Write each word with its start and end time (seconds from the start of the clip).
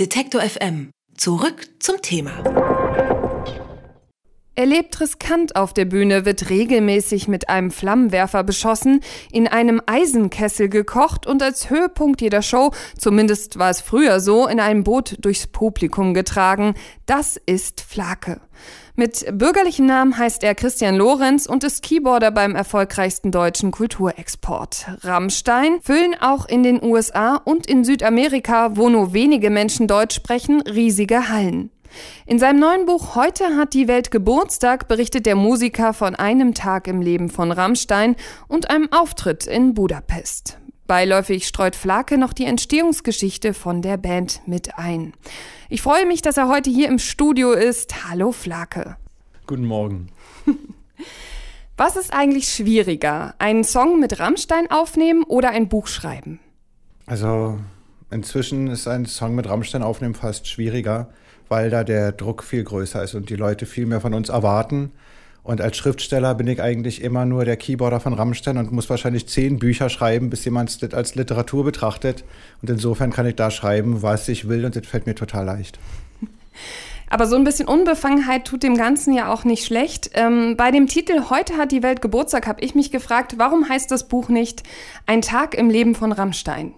Detektor 0.00 0.40
FM. 0.40 0.90
Zurück 1.16 1.68
zum 1.78 2.02
Thema. 2.02 2.32
Er 4.56 4.66
lebt 4.66 5.00
riskant 5.00 5.54
auf 5.54 5.72
der 5.72 5.84
Bühne, 5.84 6.24
wird 6.24 6.50
regelmäßig 6.50 7.28
mit 7.28 7.48
einem 7.48 7.70
Flammenwerfer 7.70 8.42
beschossen, 8.42 9.02
in 9.30 9.46
einem 9.46 9.80
Eisenkessel 9.86 10.68
gekocht 10.68 11.28
und 11.28 11.44
als 11.44 11.70
Höhepunkt 11.70 12.22
jeder 12.22 12.42
Show, 12.42 12.72
zumindest 12.98 13.60
war 13.60 13.70
es 13.70 13.80
früher 13.80 14.18
so, 14.18 14.48
in 14.48 14.58
einem 14.58 14.82
Boot 14.82 15.14
durchs 15.20 15.46
Publikum 15.46 16.12
getragen. 16.12 16.74
Das 17.06 17.36
ist 17.46 17.80
Flake. 17.80 18.40
Mit 18.96 19.26
bürgerlichen 19.36 19.86
Namen 19.86 20.16
heißt 20.16 20.44
er 20.44 20.54
Christian 20.54 20.94
Lorenz 20.94 21.46
und 21.46 21.64
ist 21.64 21.82
Keyboarder 21.82 22.30
beim 22.30 22.54
erfolgreichsten 22.54 23.32
deutschen 23.32 23.72
Kulturexport. 23.72 24.86
Rammstein 25.02 25.80
füllen 25.82 26.14
auch 26.20 26.46
in 26.46 26.62
den 26.62 26.80
USA 26.80 27.34
und 27.34 27.66
in 27.66 27.82
Südamerika, 27.82 28.76
wo 28.76 28.88
nur 28.88 29.12
wenige 29.12 29.50
Menschen 29.50 29.88
Deutsch 29.88 30.14
sprechen, 30.14 30.62
riesige 30.62 31.28
Hallen. 31.28 31.72
In 32.24 32.38
seinem 32.38 32.60
neuen 32.60 32.86
Buch 32.86 33.16
Heute 33.16 33.56
hat 33.56 33.74
die 33.74 33.88
Welt 33.88 34.12
Geburtstag 34.12 34.86
berichtet 34.86 35.26
der 35.26 35.34
Musiker 35.34 35.92
von 35.92 36.14
einem 36.14 36.54
Tag 36.54 36.86
im 36.86 37.00
Leben 37.00 37.30
von 37.30 37.50
Rammstein 37.50 38.14
und 38.46 38.70
einem 38.70 38.92
Auftritt 38.92 39.48
in 39.48 39.74
Budapest. 39.74 40.58
Beiläufig 40.86 41.46
streut 41.46 41.76
Flake 41.76 42.18
noch 42.18 42.34
die 42.34 42.44
Entstehungsgeschichte 42.44 43.54
von 43.54 43.80
der 43.80 43.96
Band 43.96 44.42
mit 44.46 44.76
ein. 44.76 45.14
Ich 45.70 45.80
freue 45.80 46.04
mich, 46.04 46.20
dass 46.20 46.36
er 46.36 46.48
heute 46.48 46.68
hier 46.68 46.88
im 46.88 46.98
Studio 46.98 47.52
ist. 47.52 48.06
Hallo 48.10 48.32
Flake. 48.32 48.96
Guten 49.46 49.64
Morgen. 49.64 50.08
Was 51.78 51.96
ist 51.96 52.12
eigentlich 52.12 52.48
schwieriger? 52.48 53.34
Einen 53.38 53.64
Song 53.64 53.98
mit 53.98 54.20
Rammstein 54.20 54.70
aufnehmen 54.70 55.24
oder 55.24 55.50
ein 55.50 55.70
Buch 55.70 55.86
schreiben? 55.86 56.38
Also 57.06 57.58
inzwischen 58.10 58.66
ist 58.66 58.86
ein 58.86 59.06
Song 59.06 59.34
mit 59.34 59.48
Rammstein 59.48 59.82
aufnehmen 59.82 60.14
fast 60.14 60.46
schwieriger, 60.48 61.08
weil 61.48 61.70
da 61.70 61.82
der 61.82 62.12
Druck 62.12 62.44
viel 62.44 62.62
größer 62.62 63.02
ist 63.02 63.14
und 63.14 63.30
die 63.30 63.36
Leute 63.36 63.64
viel 63.64 63.86
mehr 63.86 64.02
von 64.02 64.12
uns 64.12 64.28
erwarten. 64.28 64.92
Und 65.44 65.60
als 65.60 65.76
Schriftsteller 65.76 66.34
bin 66.34 66.48
ich 66.48 66.62
eigentlich 66.62 67.02
immer 67.02 67.26
nur 67.26 67.44
der 67.44 67.58
Keyboarder 67.58 68.00
von 68.00 68.14
Rammstein 68.14 68.56
und 68.56 68.72
muss 68.72 68.88
wahrscheinlich 68.88 69.28
zehn 69.28 69.58
Bücher 69.58 69.90
schreiben, 69.90 70.30
bis 70.30 70.44
jemand 70.46 70.82
das 70.82 70.94
als 70.94 71.14
Literatur 71.14 71.64
betrachtet. 71.64 72.24
Und 72.62 72.70
insofern 72.70 73.12
kann 73.12 73.26
ich 73.26 73.36
da 73.36 73.50
schreiben, 73.50 74.02
was 74.02 74.26
ich 74.28 74.48
will 74.48 74.64
und 74.64 74.74
das 74.74 74.86
fällt 74.86 75.06
mir 75.06 75.14
total 75.14 75.44
leicht. 75.44 75.78
Aber 77.10 77.26
so 77.26 77.36
ein 77.36 77.44
bisschen 77.44 77.68
Unbefangenheit 77.68 78.46
tut 78.46 78.62
dem 78.62 78.76
Ganzen 78.76 79.12
ja 79.12 79.32
auch 79.32 79.44
nicht 79.44 79.66
schlecht. 79.66 80.10
Ähm, 80.14 80.56
bei 80.56 80.70
dem 80.70 80.86
Titel 80.86 81.28
Heute 81.28 81.58
hat 81.58 81.70
die 81.70 81.82
Welt 81.82 82.00
Geburtstag 82.00 82.46
habe 82.46 82.64
ich 82.64 82.74
mich 82.74 82.90
gefragt, 82.90 83.34
warum 83.36 83.68
heißt 83.68 83.90
das 83.90 84.08
Buch 84.08 84.30
nicht 84.30 84.62
Ein 85.06 85.20
Tag 85.20 85.54
im 85.54 85.68
Leben 85.68 85.94
von 85.94 86.10
Rammstein? 86.10 86.72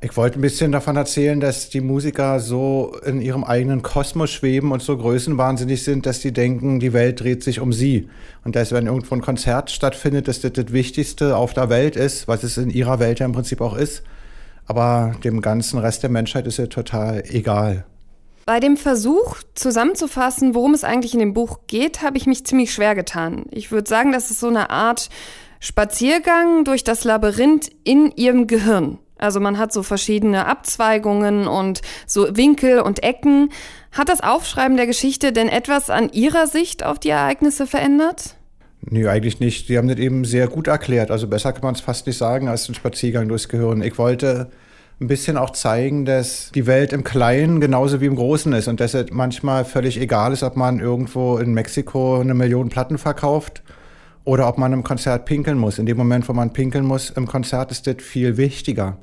Ich 0.00 0.16
wollte 0.16 0.38
ein 0.38 0.42
bisschen 0.42 0.70
davon 0.70 0.96
erzählen, 0.96 1.40
dass 1.40 1.70
die 1.70 1.80
Musiker 1.80 2.38
so 2.38 2.96
in 3.04 3.20
ihrem 3.20 3.42
eigenen 3.42 3.82
Kosmos 3.82 4.30
schweben 4.30 4.70
und 4.70 4.80
so 4.80 4.96
größenwahnsinnig 4.96 5.82
sind, 5.82 6.06
dass 6.06 6.20
sie 6.20 6.32
denken, 6.32 6.78
die 6.78 6.92
Welt 6.92 7.20
dreht 7.20 7.42
sich 7.42 7.58
um 7.58 7.72
sie. 7.72 8.08
Und 8.44 8.54
dass, 8.54 8.70
wenn 8.70 8.86
irgendwo 8.86 9.16
ein 9.16 9.22
Konzert 9.22 9.72
stattfindet, 9.72 10.28
dass 10.28 10.40
das 10.40 10.52
das 10.52 10.72
Wichtigste 10.72 11.36
auf 11.36 11.52
der 11.52 11.68
Welt 11.68 11.96
ist, 11.96 12.28
was 12.28 12.44
es 12.44 12.58
in 12.58 12.70
ihrer 12.70 13.00
Welt 13.00 13.18
ja 13.18 13.26
im 13.26 13.32
Prinzip 13.32 13.60
auch 13.60 13.76
ist. 13.76 14.04
Aber 14.66 15.16
dem 15.24 15.40
ganzen 15.40 15.80
Rest 15.80 16.04
der 16.04 16.10
Menschheit 16.10 16.46
ist 16.46 16.58
ja 16.58 16.66
total 16.66 17.24
egal. 17.28 17.84
Bei 18.46 18.60
dem 18.60 18.76
Versuch 18.76 19.38
zusammenzufassen, 19.54 20.54
worum 20.54 20.74
es 20.74 20.84
eigentlich 20.84 21.12
in 21.12 21.20
dem 21.20 21.34
Buch 21.34 21.60
geht, 21.66 22.02
habe 22.02 22.18
ich 22.18 22.26
mich 22.26 22.46
ziemlich 22.46 22.72
schwer 22.72 22.94
getan. 22.94 23.46
Ich 23.50 23.72
würde 23.72 23.88
sagen, 23.88 24.12
das 24.12 24.30
ist 24.30 24.38
so 24.38 24.46
eine 24.46 24.70
Art 24.70 25.08
Spaziergang 25.60 26.64
durch 26.64 26.84
das 26.84 27.02
Labyrinth 27.02 27.68
in 27.82 28.12
ihrem 28.14 28.46
Gehirn. 28.46 28.98
Also 29.18 29.40
man 29.40 29.58
hat 29.58 29.72
so 29.72 29.82
verschiedene 29.82 30.46
Abzweigungen 30.46 31.46
und 31.46 31.80
so 32.06 32.36
Winkel 32.36 32.80
und 32.80 33.02
Ecken. 33.02 33.50
Hat 33.92 34.08
das 34.08 34.20
Aufschreiben 34.20 34.76
der 34.76 34.86
Geschichte 34.86 35.32
denn 35.32 35.48
etwas 35.48 35.90
an 35.90 36.10
Ihrer 36.12 36.46
Sicht 36.46 36.84
auf 36.84 36.98
die 36.98 37.10
Ereignisse 37.10 37.66
verändert? 37.66 38.36
Nee, 38.82 39.06
eigentlich 39.06 39.40
nicht. 39.40 39.66
Sie 39.66 39.76
haben 39.76 39.88
das 39.88 39.98
eben 39.98 40.24
sehr 40.24 40.48
gut 40.48 40.68
erklärt. 40.68 41.10
Also 41.10 41.26
besser 41.26 41.52
kann 41.52 41.62
man 41.62 41.74
es 41.74 41.80
fast 41.80 42.06
nicht 42.06 42.16
sagen 42.16 42.48
als 42.48 42.68
ein 42.68 42.74
Spaziergang 42.74 43.28
durchs 43.28 43.48
Gehirn. 43.48 43.82
Ich 43.82 43.98
wollte 43.98 44.50
ein 45.00 45.06
bisschen 45.06 45.36
auch 45.36 45.50
zeigen, 45.50 46.04
dass 46.04 46.50
die 46.54 46.66
Welt 46.66 46.92
im 46.92 47.04
Kleinen 47.04 47.60
genauso 47.60 48.00
wie 48.00 48.06
im 48.06 48.16
Großen 48.16 48.52
ist 48.52 48.68
und 48.68 48.80
dass 48.80 48.94
es 48.94 49.06
manchmal 49.10 49.64
völlig 49.64 50.00
egal 50.00 50.32
ist, 50.32 50.42
ob 50.42 50.56
man 50.56 50.80
irgendwo 50.80 51.38
in 51.38 51.54
Mexiko 51.54 52.20
eine 52.20 52.34
Million 52.34 52.68
Platten 52.68 52.98
verkauft 52.98 53.62
oder 54.24 54.48
ob 54.48 54.58
man 54.58 54.72
im 54.72 54.82
Konzert 54.82 55.24
pinkeln 55.24 55.56
muss. 55.56 55.78
In 55.78 55.86
dem 55.86 55.96
Moment, 55.96 56.28
wo 56.28 56.32
man 56.32 56.52
pinkeln 56.52 56.84
muss 56.84 57.10
im 57.10 57.26
Konzert, 57.26 57.70
ist 57.70 57.86
das 57.86 57.96
viel 58.00 58.36
wichtiger. 58.36 58.98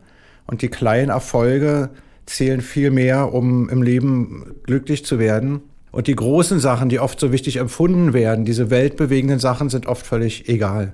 Und 0.47 0.61
die 0.61 0.69
kleinen 0.69 1.09
Erfolge 1.09 1.89
zählen 2.25 2.61
viel 2.61 2.91
mehr, 2.91 3.33
um 3.33 3.69
im 3.69 3.81
Leben 3.81 4.55
glücklich 4.63 5.05
zu 5.05 5.19
werden. 5.19 5.61
Und 5.91 6.07
die 6.07 6.15
großen 6.15 6.59
Sachen, 6.59 6.89
die 6.89 6.99
oft 6.99 7.19
so 7.19 7.31
wichtig 7.31 7.57
empfunden 7.57 8.13
werden, 8.13 8.45
diese 8.45 8.69
weltbewegenden 8.69 9.39
Sachen, 9.39 9.69
sind 9.69 9.87
oft 9.87 10.05
völlig 10.05 10.49
egal. 10.49 10.93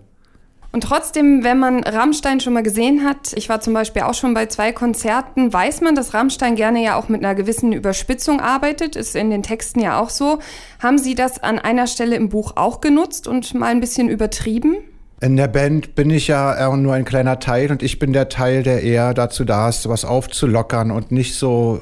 Und 0.74 0.86
trotzdem, 0.86 1.44
wenn 1.44 1.60
man 1.60 1.84
Rammstein 1.84 2.40
schon 2.40 2.54
mal 2.54 2.64
gesehen 2.64 3.04
hat, 3.04 3.34
ich 3.34 3.50
war 3.50 3.60
zum 3.60 3.74
Beispiel 3.74 4.04
auch 4.04 4.14
schon 4.14 4.34
bei 4.34 4.46
zwei 4.46 4.72
Konzerten, 4.72 5.52
weiß 5.52 5.82
man, 5.82 5.96
dass 5.96 6.14
Rammstein 6.14 6.56
gerne 6.56 6.82
ja 6.82 6.96
auch 6.96 7.10
mit 7.10 7.24
einer 7.24 7.36
gewissen 7.36 7.74
Überspitzung 7.74 8.40
arbeitet, 8.40 8.96
ist 8.96 9.16
in 9.16 9.30
den 9.32 9.44
Texten 9.44 9.82
ja 9.82 10.00
auch 10.00 10.10
so. 10.10 10.40
Haben 10.82 10.98
Sie 10.98 11.14
das 11.14 11.44
an 11.44 11.60
einer 11.60 11.88
Stelle 11.88 12.16
im 12.16 12.30
Buch 12.30 12.54
auch 12.56 12.80
genutzt 12.80 13.28
und 13.28 13.54
mal 13.54 13.68
ein 13.68 13.82
bisschen 13.82 14.08
übertrieben? 14.08 14.78
In 15.24 15.38
der 15.38 15.48
Band 15.48 15.94
bin 15.94 16.10
ich 16.10 16.30
ja 16.30 16.76
nur 16.76 16.96
ein 16.96 17.06
kleiner 17.06 17.38
Teil 17.38 17.70
und 17.70 17.84
ich 17.84 18.00
bin 18.00 18.12
der 18.12 18.28
Teil, 18.28 18.64
der 18.64 18.82
eher 18.82 19.14
dazu 19.14 19.46
da 19.46 19.70
ist, 19.70 19.88
was 19.88 20.04
aufzulockern 20.04 20.90
und 20.90 21.12
nicht 21.12 21.36
so 21.36 21.80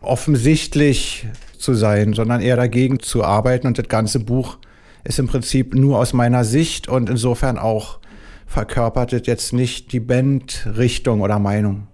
offensichtlich 0.00 1.26
zu 1.58 1.74
sein, 1.74 2.12
sondern 2.12 2.40
eher 2.40 2.54
dagegen 2.54 3.00
zu 3.00 3.24
arbeiten. 3.24 3.66
Und 3.66 3.76
das 3.76 3.88
ganze 3.88 4.20
Buch 4.20 4.58
ist 5.02 5.18
im 5.18 5.26
Prinzip 5.26 5.74
nur 5.74 5.98
aus 5.98 6.12
meiner 6.12 6.44
Sicht 6.44 6.86
und 6.86 7.10
insofern 7.10 7.58
auch 7.58 7.98
verkörpert 8.46 9.26
jetzt 9.26 9.52
nicht 9.52 9.92
die 9.92 10.00
Bandrichtung 10.00 11.22
oder 11.22 11.40
Meinung. 11.40 11.88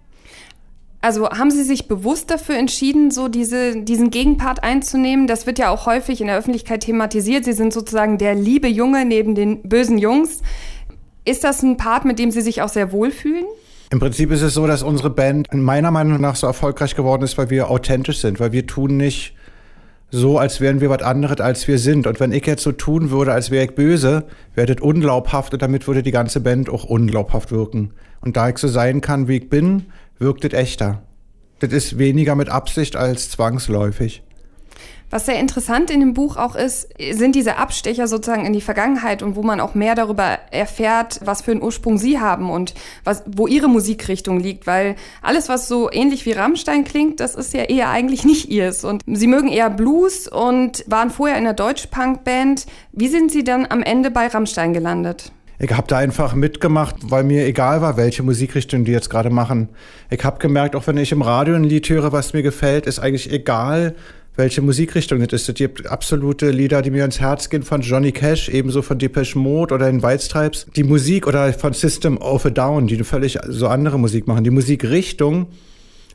Also 1.06 1.30
haben 1.30 1.52
Sie 1.52 1.62
sich 1.62 1.86
bewusst 1.86 2.32
dafür 2.32 2.56
entschieden, 2.56 3.12
so 3.12 3.28
diese, 3.28 3.80
diesen 3.80 4.10
Gegenpart 4.10 4.64
einzunehmen? 4.64 5.28
Das 5.28 5.46
wird 5.46 5.56
ja 5.56 5.70
auch 5.70 5.86
häufig 5.86 6.20
in 6.20 6.26
der 6.26 6.36
Öffentlichkeit 6.36 6.80
thematisiert. 6.80 7.44
Sie 7.44 7.52
sind 7.52 7.72
sozusagen 7.72 8.18
der 8.18 8.34
liebe 8.34 8.66
Junge 8.66 9.04
neben 9.04 9.36
den 9.36 9.62
bösen 9.62 9.98
Jungs. 9.98 10.42
Ist 11.24 11.44
das 11.44 11.62
ein 11.62 11.76
Part, 11.76 12.06
mit 12.06 12.18
dem 12.18 12.32
Sie 12.32 12.40
sich 12.40 12.60
auch 12.60 12.68
sehr 12.68 12.90
wohlfühlen? 12.90 13.44
Im 13.92 14.00
Prinzip 14.00 14.32
ist 14.32 14.42
es 14.42 14.54
so, 14.54 14.66
dass 14.66 14.82
unsere 14.82 15.10
Band 15.10 15.46
meiner 15.54 15.92
Meinung 15.92 16.20
nach 16.20 16.34
so 16.34 16.48
erfolgreich 16.48 16.96
geworden 16.96 17.22
ist, 17.22 17.38
weil 17.38 17.50
wir 17.50 17.70
authentisch 17.70 18.18
sind, 18.18 18.40
weil 18.40 18.50
wir 18.50 18.66
tun 18.66 18.96
nicht 18.96 19.36
so, 20.10 20.38
als 20.38 20.60
wären 20.60 20.80
wir 20.80 20.90
was 20.90 21.02
anderes, 21.02 21.38
als 21.38 21.68
wir 21.68 21.78
sind. 21.78 22.08
Und 22.08 22.18
wenn 22.18 22.32
ich 22.32 22.46
jetzt 22.46 22.64
so 22.64 22.72
tun 22.72 23.12
würde, 23.12 23.32
als 23.32 23.52
wäre 23.52 23.66
ich 23.66 23.76
böse, 23.76 24.24
wäre 24.56 24.74
das 24.74 24.82
unglaubhaft 24.82 25.52
und 25.52 25.62
damit 25.62 25.86
würde 25.86 26.02
die 26.02 26.10
ganze 26.10 26.40
Band 26.40 26.68
auch 26.68 26.82
unglaubhaft 26.82 27.52
wirken. 27.52 27.92
Und 28.20 28.36
da 28.36 28.48
ich 28.48 28.58
so 28.58 28.66
sein 28.66 29.00
kann, 29.00 29.28
wie 29.28 29.36
ich 29.36 29.48
bin, 29.48 29.84
wirkt 30.18 30.44
es 30.44 30.52
echter. 30.52 31.02
Das 31.58 31.72
ist 31.72 31.98
weniger 31.98 32.34
mit 32.34 32.48
Absicht 32.48 32.96
als 32.96 33.30
zwangsläufig. 33.30 34.22
Was 35.08 35.26
sehr 35.26 35.38
interessant 35.38 35.90
in 35.90 36.00
dem 36.00 36.14
Buch 36.14 36.36
auch 36.36 36.56
ist, 36.56 36.88
sind 37.12 37.36
diese 37.36 37.58
Abstecher 37.58 38.08
sozusagen 38.08 38.44
in 38.44 38.52
die 38.52 38.60
Vergangenheit 38.60 39.22
und 39.22 39.36
wo 39.36 39.42
man 39.44 39.60
auch 39.60 39.76
mehr 39.76 39.94
darüber 39.94 40.40
erfährt, 40.50 41.20
was 41.24 41.42
für 41.42 41.52
einen 41.52 41.62
Ursprung 41.62 41.96
sie 41.96 42.18
haben 42.18 42.50
und 42.50 42.74
was, 43.04 43.22
wo 43.24 43.46
ihre 43.46 43.68
Musikrichtung 43.68 44.40
liegt, 44.40 44.66
weil 44.66 44.96
alles, 45.22 45.48
was 45.48 45.68
so 45.68 45.90
ähnlich 45.92 46.26
wie 46.26 46.32
Rammstein 46.32 46.82
klingt, 46.82 47.20
das 47.20 47.36
ist 47.36 47.54
ja 47.54 47.62
eher 47.62 47.88
eigentlich 47.88 48.24
nicht 48.24 48.50
ihrs. 48.50 48.82
Und 48.82 49.04
sie 49.06 49.28
mögen 49.28 49.48
eher 49.48 49.70
Blues 49.70 50.26
und 50.26 50.84
waren 50.88 51.10
vorher 51.10 51.38
in 51.38 51.44
einer 51.44 51.54
Deutsch-Punk-Band. 51.54 52.66
Wie 52.90 53.08
sind 53.08 53.30
sie 53.30 53.44
dann 53.44 53.64
am 53.64 53.82
Ende 53.82 54.10
bei 54.10 54.26
Rammstein 54.26 54.72
gelandet? 54.72 55.30
Ich 55.58 55.72
habe 55.72 55.86
da 55.86 55.96
einfach 55.96 56.34
mitgemacht, 56.34 56.96
weil 57.02 57.24
mir 57.24 57.46
egal 57.46 57.80
war, 57.80 57.96
welche 57.96 58.22
Musikrichtung 58.22 58.84
die 58.84 58.92
jetzt 58.92 59.08
gerade 59.08 59.30
machen. 59.30 59.70
Ich 60.10 60.22
habe 60.22 60.38
gemerkt, 60.38 60.76
auch 60.76 60.86
wenn 60.86 60.98
ich 60.98 61.12
im 61.12 61.22
Radio 61.22 61.54
ein 61.54 61.64
Lied 61.64 61.88
höre, 61.88 62.12
was 62.12 62.34
mir 62.34 62.42
gefällt, 62.42 62.86
ist 62.86 62.98
eigentlich 62.98 63.32
egal, 63.32 63.94
welche 64.36 64.60
Musikrichtung 64.60 65.20
das 65.20 65.32
ist. 65.32 65.48
Es 65.48 65.54
gibt 65.54 65.86
absolute 65.86 66.50
Lieder, 66.50 66.82
die 66.82 66.90
mir 66.90 67.06
ins 67.06 67.20
Herz 67.20 67.48
gehen, 67.48 67.62
von 67.62 67.80
Johnny 67.80 68.12
Cash, 68.12 68.50
ebenso 68.50 68.82
von 68.82 68.98
Depeche 68.98 69.38
Mode 69.38 69.74
oder 69.74 69.90
den 69.90 70.02
White 70.02 70.24
Stripes. 70.24 70.66
Die 70.76 70.84
Musik 70.84 71.26
oder 71.26 71.50
von 71.54 71.72
System 71.72 72.18
of 72.18 72.44
a 72.44 72.50
Down, 72.50 72.86
die 72.86 73.02
völlig 73.02 73.38
so 73.48 73.68
andere 73.68 73.98
Musik 73.98 74.26
machen. 74.26 74.44
Die 74.44 74.50
Musikrichtung 74.50 75.46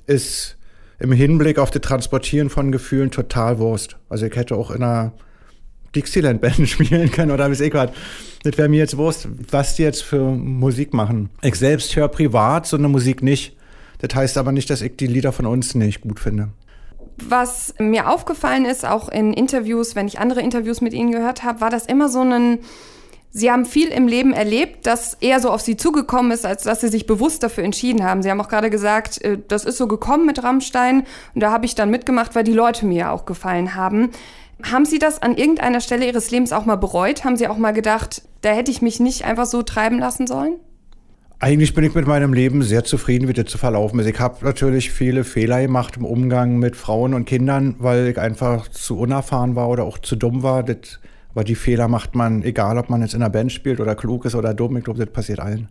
ist 0.06 0.56
im 1.00 1.12
Hinblick 1.12 1.57
auf 1.57 1.71
das 1.71 1.81
Transportieren 1.81 2.51
von 2.51 2.71
Gefühlen 2.71 3.10
total 3.10 3.57
Wurst. 3.57 3.98
Also 4.07 4.27
ich 4.27 4.36
hätte 4.36 4.56
auch 4.56 4.69
in 4.69 4.83
einer 4.83 5.13
Dixieland-Band 5.96 6.68
spielen 6.70 7.12
können 7.12 7.32
oder 7.32 7.50
bis 7.50 7.60
ich 7.60 7.74
was. 7.74 7.92
Das 8.44 8.58
wäre 8.58 8.70
mir 8.70 8.78
jetzt 8.78 8.98
Wurst, 8.98 9.28
was 9.50 9.76
die 9.76 9.84
jetzt 9.84 10.04
für 10.04 10.24
Musik 10.24 10.94
machen. 10.94 11.30
Ich 11.42 11.56
selbst 11.56 11.96
höre 11.96 12.08
privat 12.08 12.66
so 12.66 12.78
eine 12.78 12.88
Musik 12.88 13.22
nicht. 13.22 13.56
Das 14.00 14.16
heißt 14.16 14.38
aber 14.38 14.52
nicht, 14.52 14.70
dass 14.70 14.82
ich 14.82 14.96
die 14.96 15.08
Lieder 15.08 15.32
von 15.32 15.46
uns 15.46 15.76
nicht 15.76 16.02
gut 16.02 16.20
finde. 16.20 16.50
Was 17.24 17.76
mir 17.78 18.10
aufgefallen 18.10 18.66
ist, 18.66 18.84
auch 18.84 19.10
in 19.10 19.34
Interviews, 19.34 19.96
wenn 19.96 20.08
ich 20.08 20.18
andere 20.18 20.42
Interviews 20.42 20.82
mit 20.82 20.94
Ihnen 20.94 21.12
gehört 21.12 21.44
habe, 21.44 21.62
war 21.62 21.70
das 21.70 21.86
immer 21.86 22.10
so 22.10 22.22
ein 22.22 22.60
Sie 23.34 23.50
haben 23.50 23.66
viel 23.66 23.88
im 23.88 24.10
Leben 24.10 24.34
erlebt, 24.34 24.86
das 24.86 25.14
eher 25.22 25.40
so 25.40 25.52
auf 25.52 25.62
Sie 25.62 25.78
zugekommen 25.78 26.34
ist, 26.34 26.46
als 26.46 26.64
dass 26.64 26.82
Sie 26.82 26.90
sich 26.90 27.06
bewusst 27.06 27.44
dafür 27.44 27.64
entschieden 27.64 28.04
haben. 28.04 28.22
Sie 28.22 28.30
haben 28.30 28.42
auch 28.42 28.50
gerade 28.50 28.70
gesagt, 28.70 29.22
äh, 29.22 29.38
das 29.48 29.64
ist 29.64 29.78
so 29.78 29.88
gekommen 29.88 30.26
mit 30.26 30.44
Rammstein 30.44 31.06
und 31.34 31.42
da 31.42 31.50
habe 31.50 31.66
ich 31.66 31.74
dann 31.74 31.90
mitgemacht, 31.90 32.36
weil 32.36 32.44
die 32.44 32.54
Leute 32.54 32.86
mir 32.86 33.12
auch 33.12 33.26
gefallen 33.26 33.76
haben. 33.76 34.10
Haben 34.69 34.86
Sie 34.86 35.00
das 35.00 35.22
an 35.22 35.38
irgendeiner 35.38 35.81
Stelle 35.81 36.06
Ihres 36.06 36.31
Lebens 36.31 36.52
auch 36.52 36.66
mal 36.66 36.75
bereut? 36.75 37.24
Haben 37.24 37.38
Sie 37.38 37.48
auch 37.48 37.58
mal 37.58 37.72
gedacht, 37.72 38.22
da 38.42 38.50
hätte 38.50 38.72
ich 38.72 38.81
mich 38.81 39.00
nicht 39.00 39.25
einfach 39.25 39.46
so 39.46 39.62
treiben 39.62 40.00
lassen 40.00 40.28
sollen? 40.28 40.56
Eigentlich 41.40 41.74
bin 41.74 41.84
ich 41.84 41.96
mit 41.96 42.06
meinem 42.06 42.34
Leben 42.34 42.62
sehr 42.62 42.84
zufrieden, 42.84 43.28
wie 43.28 43.34
das 43.34 43.46
zu 43.46 43.58
verlaufen 43.58 44.00
ist. 44.00 44.06
Ich 44.06 44.19
habe 44.19 44.46
natürlich 44.46 44.92
viele 44.92 45.24
Fehler 45.24 45.62
gemacht 45.62 45.98
im 45.98 46.06
Umgang 46.06 46.60
mit 46.60 46.75
Frauen 46.75 47.16
und 47.16 47.25
Kindern, 47.25 47.75
weil 47.80 48.10
ich 48.10 48.19
einfach 48.19 48.68
zu 48.68 49.00
unerfahren 49.00 49.56
war 49.56 49.69
oder 49.69 49.84
auch 49.86 49.98
zu 49.98 50.16
dumm 50.16 50.44
war. 50.44 50.62
Das 50.62 51.00
aber 51.34 51.44
die 51.44 51.56
Fehler 51.56 51.88
macht 51.88 52.16
man, 52.16 52.44
egal 52.44 52.78
ob 52.78 52.90
man 52.90 53.02
jetzt 53.02 53.14
in 53.14 53.22
einer 53.22 53.30
Band 53.30 53.52
spielt 53.52 53.80
oder 53.80 53.96
klug 53.96 54.25
ist 54.25 54.36
oder 54.36 54.54
dumm. 54.54 54.78
Ich 54.78 54.84
glaube, 54.84 55.00
das 55.00 55.12
passiert 55.12 55.40
allen. 55.40 55.69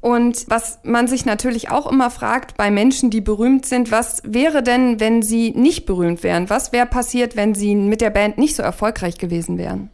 Und 0.00 0.46
was 0.48 0.78
man 0.82 1.08
sich 1.08 1.26
natürlich 1.26 1.70
auch 1.70 1.90
immer 1.90 2.10
fragt 2.10 2.56
bei 2.56 2.70
Menschen, 2.70 3.10
die 3.10 3.20
berühmt 3.20 3.66
sind, 3.66 3.90
was 3.90 4.22
wäre 4.24 4.62
denn, 4.62 4.98
wenn 4.98 5.22
sie 5.22 5.50
nicht 5.50 5.84
berühmt 5.84 6.22
wären? 6.22 6.48
Was 6.48 6.72
wäre 6.72 6.86
passiert, 6.86 7.36
wenn 7.36 7.54
sie 7.54 7.74
mit 7.74 8.00
der 8.00 8.10
Band 8.10 8.38
nicht 8.38 8.56
so 8.56 8.62
erfolgreich 8.62 9.18
gewesen 9.18 9.58
wären? 9.58 9.90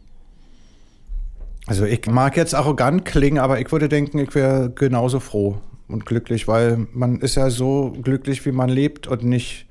Also 1.65 1.83
ich 1.83 2.05
mag 2.05 2.37
jetzt 2.37 2.55
arrogant 2.55 3.03
klingen, 3.03 3.39
aber 3.39 3.59
ich 3.59 3.69
würde 3.73 3.89
denken, 3.89 4.19
ich 4.19 4.33
wäre 4.33 4.71
genauso 4.73 5.19
froh 5.19 5.57
und 5.89 6.05
glücklich, 6.05 6.47
weil 6.47 6.87
man 6.93 7.19
ist 7.19 7.35
ja 7.35 7.49
so 7.49 7.93
glücklich, 8.01 8.45
wie 8.45 8.53
man 8.53 8.69
lebt 8.69 9.07
und 9.07 9.23
nicht 9.23 9.65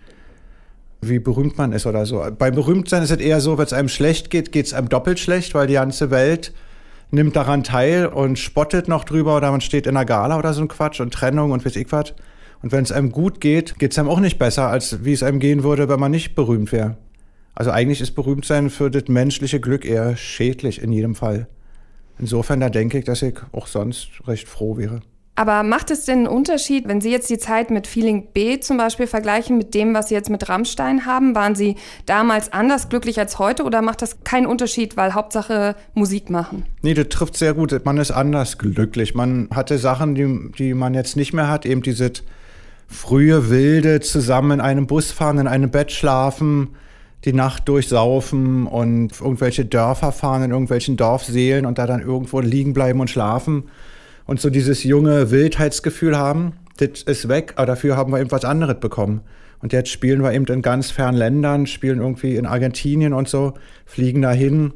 wie 1.00 1.18
berühmt 1.18 1.56
man 1.56 1.72
ist 1.72 1.86
oder 1.86 2.04
so. 2.04 2.24
Beim 2.38 2.54
Berühmtsein 2.54 3.02
ist 3.02 3.10
es 3.10 3.18
eher 3.18 3.40
so, 3.40 3.56
wenn 3.58 3.64
es 3.64 3.72
einem 3.72 3.88
schlecht 3.88 4.30
geht, 4.30 4.52
geht 4.52 4.66
es 4.66 4.74
einem 4.74 4.88
doppelt 4.88 5.18
schlecht, 5.18 5.54
weil 5.54 5.66
die 5.66 5.74
ganze 5.74 6.10
Welt 6.10 6.52
nimmt 7.10 7.36
daran 7.36 7.62
teil 7.62 8.06
und 8.06 8.38
spottet 8.38 8.88
noch 8.88 9.04
drüber 9.04 9.36
oder 9.36 9.50
man 9.50 9.60
steht 9.60 9.86
in 9.86 9.96
einer 9.96 10.04
Gala 10.04 10.38
oder 10.38 10.52
so 10.52 10.62
ein 10.62 10.68
Quatsch 10.68 11.00
und 11.00 11.12
Trennung 11.12 11.52
und 11.52 11.64
weiß 11.64 11.76
ich 11.76 11.90
was. 11.92 12.14
Und 12.62 12.72
wenn 12.72 12.82
es 12.82 12.92
einem 12.92 13.12
gut 13.12 13.40
geht, 13.40 13.78
geht 13.78 13.92
es 13.92 13.98
einem 13.98 14.08
auch 14.08 14.20
nicht 14.20 14.38
besser, 14.38 14.68
als 14.68 15.04
wie 15.04 15.12
es 15.12 15.22
einem 15.22 15.38
gehen 15.38 15.62
würde, 15.62 15.88
wenn 15.88 16.00
man 16.00 16.10
nicht 16.10 16.34
berühmt 16.34 16.72
wäre. 16.72 16.96
Also 17.54 17.70
eigentlich 17.70 18.00
ist 18.00 18.12
Berühmtsein 18.12 18.70
für 18.70 18.90
das 18.90 19.08
menschliche 19.08 19.60
Glück 19.60 19.84
eher 19.84 20.16
schädlich 20.16 20.82
in 20.82 20.92
jedem 20.92 21.14
Fall. 21.14 21.48
Insofern 22.18 22.60
da 22.60 22.70
denke 22.70 22.98
ich, 22.98 23.04
dass 23.04 23.22
ich 23.22 23.34
auch 23.52 23.66
sonst 23.66 24.08
recht 24.26 24.48
froh 24.48 24.76
wäre. 24.76 25.00
Aber 25.38 25.62
macht 25.62 25.90
es 25.90 26.06
denn 26.06 26.20
einen 26.20 26.28
Unterschied, 26.28 26.88
wenn 26.88 27.02
Sie 27.02 27.10
jetzt 27.10 27.28
die 27.28 27.36
Zeit 27.36 27.70
mit 27.70 27.86
Feeling 27.86 28.28
B 28.32 28.58
zum 28.58 28.78
Beispiel 28.78 29.06
vergleichen 29.06 29.58
mit 29.58 29.74
dem, 29.74 29.92
was 29.92 30.08
Sie 30.08 30.14
jetzt 30.14 30.30
mit 30.30 30.48
Rammstein 30.48 31.04
haben? 31.04 31.34
Waren 31.34 31.54
Sie 31.54 31.76
damals 32.06 32.54
anders 32.54 32.88
glücklich 32.88 33.18
als 33.18 33.38
heute 33.38 33.64
oder 33.64 33.82
macht 33.82 34.00
das 34.00 34.24
keinen 34.24 34.46
Unterschied, 34.46 34.96
weil 34.96 35.12
Hauptsache 35.12 35.76
Musik 35.92 36.30
machen? 36.30 36.64
Nee, 36.80 36.94
das 36.94 37.08
trifft 37.10 37.36
sehr 37.36 37.52
gut. 37.52 37.78
Man 37.84 37.98
ist 37.98 38.12
anders 38.12 38.56
glücklich. 38.56 39.14
Man 39.14 39.48
hatte 39.54 39.76
Sachen, 39.76 40.14
die, 40.14 40.52
die 40.56 40.72
man 40.72 40.94
jetzt 40.94 41.16
nicht 41.16 41.34
mehr 41.34 41.50
hat, 41.50 41.66
eben 41.66 41.82
diese 41.82 42.12
frühe 42.88 43.50
Wilde 43.50 44.00
zusammen 44.00 44.52
in 44.52 44.60
einem 44.62 44.86
Bus 44.86 45.10
fahren, 45.10 45.38
in 45.38 45.48
einem 45.48 45.70
Bett 45.70 45.92
schlafen, 45.92 46.70
die 47.26 47.34
Nacht 47.34 47.68
durchsaufen 47.68 48.66
und 48.66 49.20
irgendwelche 49.20 49.66
Dörfer 49.66 50.12
fahren, 50.12 50.44
in 50.44 50.50
irgendwelchen 50.50 50.96
Dorfseelen 50.96 51.66
und 51.66 51.76
da 51.76 51.86
dann 51.86 52.00
irgendwo 52.00 52.40
liegen 52.40 52.72
bleiben 52.72 53.00
und 53.00 53.10
schlafen 53.10 53.64
und 54.26 54.40
so 54.40 54.50
dieses 54.50 54.84
junge 54.84 55.30
Wildheitsgefühl 55.30 56.16
haben, 56.16 56.54
das 56.78 57.02
ist 57.02 57.28
weg, 57.28 57.54
aber 57.56 57.66
dafür 57.66 57.96
haben 57.96 58.12
wir 58.12 58.20
eben 58.20 58.30
was 58.30 58.44
anderes 58.44 58.78
bekommen. 58.80 59.22
Und 59.60 59.72
jetzt 59.72 59.88
spielen 59.88 60.22
wir 60.22 60.32
eben 60.32 60.44
in 60.46 60.62
ganz 60.62 60.90
fernen 60.90 61.16
Ländern, 61.16 61.66
spielen 61.66 62.00
irgendwie 62.00 62.36
in 62.36 62.44
Argentinien 62.44 63.14
und 63.14 63.28
so, 63.28 63.54
fliegen 63.86 64.22
dahin, 64.22 64.74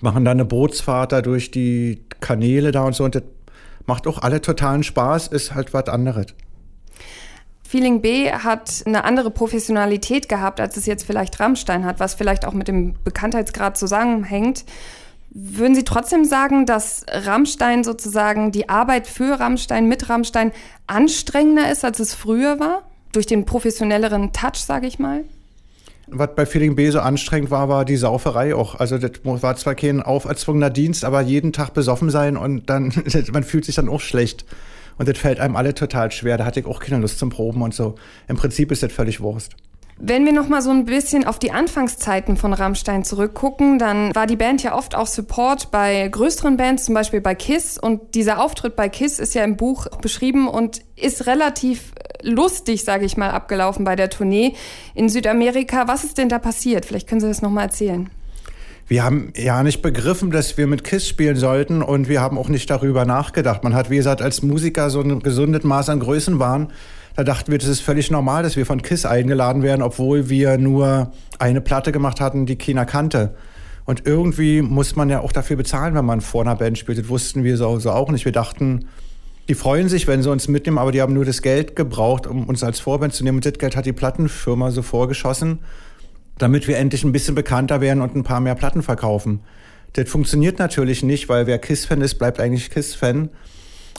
machen 0.00 0.24
dann 0.24 0.36
eine 0.38 0.44
Bootsfahrt 0.44 1.12
da 1.12 1.22
durch 1.22 1.50
die 1.50 2.04
Kanäle 2.20 2.70
da 2.70 2.84
und 2.84 2.94
so 2.94 3.04
und 3.04 3.14
das 3.14 3.24
macht 3.86 4.06
auch 4.06 4.22
alle 4.22 4.40
totalen 4.40 4.84
Spaß, 4.84 5.28
ist 5.28 5.54
halt 5.54 5.74
was 5.74 5.88
anderes. 5.88 6.26
Feeling 7.72 8.02
B 8.02 8.30
hat 8.30 8.82
eine 8.84 9.04
andere 9.04 9.30
Professionalität 9.30 10.28
gehabt, 10.28 10.60
als 10.60 10.76
es 10.76 10.84
jetzt 10.84 11.04
vielleicht 11.04 11.40
Rammstein 11.40 11.86
hat, 11.86 12.00
was 12.00 12.14
vielleicht 12.14 12.44
auch 12.44 12.52
mit 12.52 12.68
dem 12.68 12.94
Bekanntheitsgrad 13.02 13.78
zusammenhängt. 13.78 14.64
Würden 15.34 15.74
Sie 15.74 15.84
trotzdem 15.84 16.26
sagen, 16.26 16.66
dass 16.66 17.06
Rammstein 17.08 17.84
sozusagen 17.84 18.52
die 18.52 18.68
Arbeit 18.68 19.06
für 19.06 19.40
Rammstein 19.40 19.88
mit 19.88 20.10
Rammstein 20.10 20.52
anstrengender 20.86 21.72
ist, 21.72 21.86
als 21.86 22.00
es 22.00 22.12
früher 22.12 22.60
war? 22.60 22.82
Durch 23.12 23.24
den 23.24 23.46
professionelleren 23.46 24.34
Touch, 24.34 24.56
sage 24.56 24.86
ich 24.86 24.98
mal? 24.98 25.24
Was 26.06 26.34
bei 26.34 26.44
Feeling 26.44 26.76
B 26.76 26.90
so 26.90 27.00
anstrengend 27.00 27.50
war, 27.50 27.70
war 27.70 27.86
die 27.86 27.96
Sauferei 27.96 28.54
auch. 28.54 28.74
Also 28.74 28.98
das 28.98 29.12
war 29.24 29.56
zwar 29.56 29.74
kein 29.74 30.02
auferzwungener 30.02 30.68
Dienst, 30.68 31.02
aber 31.02 31.22
jeden 31.22 31.54
Tag 31.54 31.72
besoffen 31.72 32.10
sein 32.10 32.36
und 32.36 32.68
dann, 32.68 32.92
man 33.32 33.44
fühlt 33.44 33.64
sich 33.64 33.76
dann 33.76 33.88
auch 33.88 34.00
schlecht. 34.00 34.44
Und 34.98 35.08
das 35.08 35.16
fällt 35.16 35.40
einem 35.40 35.56
alle 35.56 35.72
total 35.72 36.10
schwer. 36.10 36.36
Da 36.36 36.44
hatte 36.44 36.60
ich 36.60 36.66
auch 36.66 36.78
keine 36.78 37.00
Lust 37.00 37.18
zum 37.18 37.30
Proben 37.30 37.62
und 37.62 37.72
so. 37.72 37.94
Im 38.28 38.36
Prinzip 38.36 38.70
ist 38.70 38.82
das 38.82 38.92
völlig 38.92 39.20
Wurst. 39.20 39.56
Wenn 39.98 40.24
wir 40.24 40.32
noch 40.32 40.48
mal 40.48 40.62
so 40.62 40.70
ein 40.70 40.84
bisschen 40.84 41.24
auf 41.24 41.38
die 41.38 41.52
Anfangszeiten 41.52 42.36
von 42.36 42.52
Rammstein 42.52 43.04
zurückgucken, 43.04 43.78
dann 43.78 44.14
war 44.14 44.26
die 44.26 44.36
Band 44.36 44.62
ja 44.62 44.76
oft 44.76 44.96
auch 44.96 45.06
Support 45.06 45.70
bei 45.70 46.08
größeren 46.08 46.56
Bands, 46.56 46.86
zum 46.86 46.94
Beispiel 46.94 47.20
bei 47.20 47.34
Kiss. 47.34 47.78
Und 47.78 48.14
dieser 48.14 48.42
Auftritt 48.42 48.74
bei 48.74 48.88
Kiss 48.88 49.18
ist 49.18 49.34
ja 49.34 49.44
im 49.44 49.56
Buch 49.56 49.86
beschrieben 50.00 50.48
und 50.48 50.80
ist 50.96 51.26
relativ 51.26 51.92
lustig, 52.22 52.84
sage 52.84 53.04
ich 53.04 53.16
mal, 53.16 53.30
abgelaufen 53.30 53.84
bei 53.84 53.94
der 53.94 54.10
Tournee 54.10 54.54
in 54.94 55.08
Südamerika. 55.08 55.86
Was 55.86 56.04
ist 56.04 56.18
denn 56.18 56.28
da 56.28 56.38
passiert? 56.38 56.84
Vielleicht 56.84 57.08
können 57.08 57.20
Sie 57.20 57.28
das 57.28 57.42
noch 57.42 57.50
mal 57.50 57.62
erzählen. 57.62 58.10
Wir 58.88 59.04
haben 59.04 59.32
ja 59.36 59.62
nicht 59.62 59.80
begriffen, 59.80 60.30
dass 60.30 60.58
wir 60.58 60.66
mit 60.66 60.84
KISS 60.84 61.08
spielen 61.08 61.36
sollten 61.36 61.82
und 61.82 62.08
wir 62.08 62.20
haben 62.20 62.36
auch 62.36 62.48
nicht 62.48 62.68
darüber 62.68 63.04
nachgedacht. 63.04 63.62
Man 63.62 63.74
hat, 63.74 63.90
wie 63.90 63.96
gesagt, 63.96 64.20
als 64.20 64.42
Musiker 64.42 64.90
so 64.90 65.00
ein 65.00 65.20
gesundes 65.20 65.62
Maß 65.62 65.88
an 65.88 66.00
Größenwahn 66.00 66.72
da 67.16 67.24
dachten 67.24 67.50
wir, 67.50 67.58
das 67.58 67.68
ist 67.68 67.80
völlig 67.80 68.10
normal, 68.10 68.42
dass 68.42 68.56
wir 68.56 68.66
von 68.66 68.82
KISS 68.82 69.04
eingeladen 69.04 69.62
werden, 69.62 69.82
obwohl 69.82 70.28
wir 70.28 70.58
nur 70.58 71.12
eine 71.38 71.60
Platte 71.60 71.92
gemacht 71.92 72.20
hatten, 72.20 72.46
die 72.46 72.56
keiner 72.56 72.86
kannte. 72.86 73.34
Und 73.84 74.06
irgendwie 74.06 74.62
muss 74.62 74.96
man 74.96 75.10
ja 75.10 75.20
auch 75.20 75.32
dafür 75.32 75.56
bezahlen, 75.56 75.94
wenn 75.94 76.04
man 76.04 76.20
vor 76.20 76.42
einer 76.42 76.56
Band 76.56 76.78
spielt. 76.78 76.98
Das 76.98 77.08
wussten 77.08 77.44
wir 77.44 77.56
so, 77.56 77.78
so 77.78 77.90
auch 77.90 78.10
nicht. 78.10 78.24
Wir 78.24 78.32
dachten, 78.32 78.86
die 79.48 79.54
freuen 79.54 79.88
sich, 79.88 80.06
wenn 80.06 80.22
sie 80.22 80.30
uns 80.30 80.46
mitnehmen, 80.48 80.78
aber 80.78 80.92
die 80.92 81.02
haben 81.02 81.14
nur 81.14 81.24
das 81.24 81.42
Geld 81.42 81.74
gebraucht, 81.74 82.26
um 82.26 82.46
uns 82.46 82.62
als 82.62 82.78
Vorband 82.78 83.12
zu 83.12 83.24
nehmen. 83.24 83.38
Und 83.38 83.46
das 83.46 83.54
Geld 83.54 83.76
hat 83.76 83.86
die 83.86 83.92
Plattenfirma 83.92 84.70
so 84.70 84.82
vorgeschossen, 84.82 85.58
damit 86.38 86.68
wir 86.68 86.78
endlich 86.78 87.02
ein 87.02 87.12
bisschen 87.12 87.34
bekannter 87.34 87.80
werden 87.80 88.02
und 88.02 88.14
ein 88.14 88.22
paar 88.22 88.40
mehr 88.40 88.54
Platten 88.54 88.82
verkaufen. 88.82 89.40
Das 89.94 90.08
funktioniert 90.08 90.58
natürlich 90.58 91.02
nicht, 91.02 91.28
weil 91.28 91.46
wer 91.46 91.58
KISS-Fan 91.58 92.00
ist, 92.00 92.14
bleibt 92.14 92.40
eigentlich 92.40 92.70
KISS-Fan. 92.70 93.30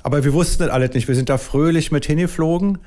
Aber 0.01 0.23
wir 0.23 0.33
wussten 0.33 0.63
das 0.63 0.71
alles 0.71 0.93
nicht. 0.93 1.07
Wir 1.07 1.15
sind 1.15 1.29
da 1.29 1.37
fröhlich 1.37 1.91
mit 1.91 2.05
hingeflogen. 2.05 2.79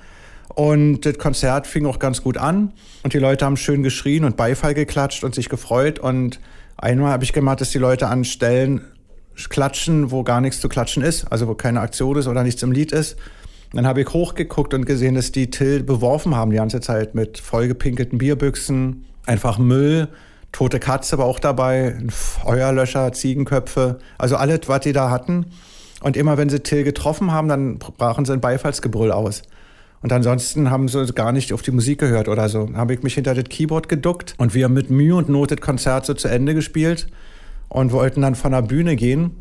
Und 0.54 1.04
das 1.04 1.18
Konzert 1.18 1.66
fing 1.66 1.86
auch 1.86 1.98
ganz 1.98 2.22
gut 2.22 2.38
an 2.38 2.72
und 3.02 3.12
die 3.12 3.18
Leute 3.18 3.44
haben 3.44 3.56
schön 3.56 3.82
geschrien 3.82 4.24
und 4.24 4.36
Beifall 4.36 4.74
geklatscht 4.74 5.24
und 5.24 5.34
sich 5.34 5.48
gefreut. 5.48 5.98
Und 5.98 6.40
einmal 6.76 7.12
habe 7.12 7.24
ich 7.24 7.32
gemacht, 7.32 7.60
dass 7.60 7.70
die 7.70 7.78
Leute 7.78 8.08
an 8.08 8.24
Stellen 8.24 8.82
klatschen, 9.50 10.10
wo 10.10 10.22
gar 10.22 10.40
nichts 10.40 10.60
zu 10.60 10.68
klatschen 10.68 11.02
ist, 11.02 11.30
also 11.30 11.46
wo 11.46 11.54
keine 11.54 11.80
Aktion 11.80 12.16
ist 12.16 12.26
oder 12.26 12.42
nichts 12.42 12.62
im 12.62 12.72
Lied 12.72 12.92
ist. 12.92 13.16
Und 13.72 13.78
dann 13.78 13.86
habe 13.86 14.00
ich 14.00 14.12
hochgeguckt 14.12 14.72
und 14.74 14.86
gesehen, 14.86 15.14
dass 15.16 15.32
die 15.32 15.50
Till 15.50 15.82
beworfen 15.82 16.34
haben 16.34 16.50
die 16.50 16.56
ganze 16.56 16.80
Zeit 16.80 17.14
mit 17.14 17.38
vollgepinkelten 17.38 18.18
Bierbüchsen, 18.18 19.04
einfach 19.26 19.58
Müll, 19.58 20.08
tote 20.52 20.78
Katze 20.78 21.18
war 21.18 21.26
auch 21.26 21.40
dabei, 21.40 21.98
Feuerlöscher, 22.08 23.12
Ziegenköpfe, 23.12 23.98
also 24.16 24.36
alles, 24.36 24.60
was 24.66 24.80
die 24.80 24.92
da 24.92 25.10
hatten. 25.10 25.46
Und 26.00 26.16
immer 26.16 26.38
wenn 26.38 26.48
sie 26.48 26.60
Till 26.60 26.84
getroffen 26.84 27.32
haben, 27.32 27.48
dann 27.48 27.78
brachen 27.78 28.24
sie 28.24 28.32
ein 28.32 28.40
Beifallsgebrüll 28.40 29.10
aus. 29.12 29.42
Und 30.06 30.12
ansonsten 30.12 30.70
haben 30.70 30.86
sie 30.86 31.04
gar 31.14 31.32
nicht 31.32 31.52
auf 31.52 31.62
die 31.62 31.72
Musik 31.72 31.98
gehört 31.98 32.28
oder 32.28 32.48
so. 32.48 32.70
Habe 32.74 32.94
ich 32.94 33.02
mich 33.02 33.14
hinter 33.14 33.34
das 33.34 33.42
Keyboard 33.46 33.88
geduckt 33.88 34.36
und 34.38 34.54
wir 34.54 34.66
haben 34.66 34.72
mit 34.72 34.88
Mühe 34.88 35.16
und 35.16 35.28
Not 35.28 35.50
das 35.50 35.60
Konzert 35.60 36.06
so 36.06 36.14
zu 36.14 36.28
Ende 36.28 36.54
gespielt 36.54 37.08
und 37.68 37.90
wollten 37.90 38.22
dann 38.22 38.36
von 38.36 38.52
der 38.52 38.62
Bühne 38.62 38.94
gehen. 38.94 39.32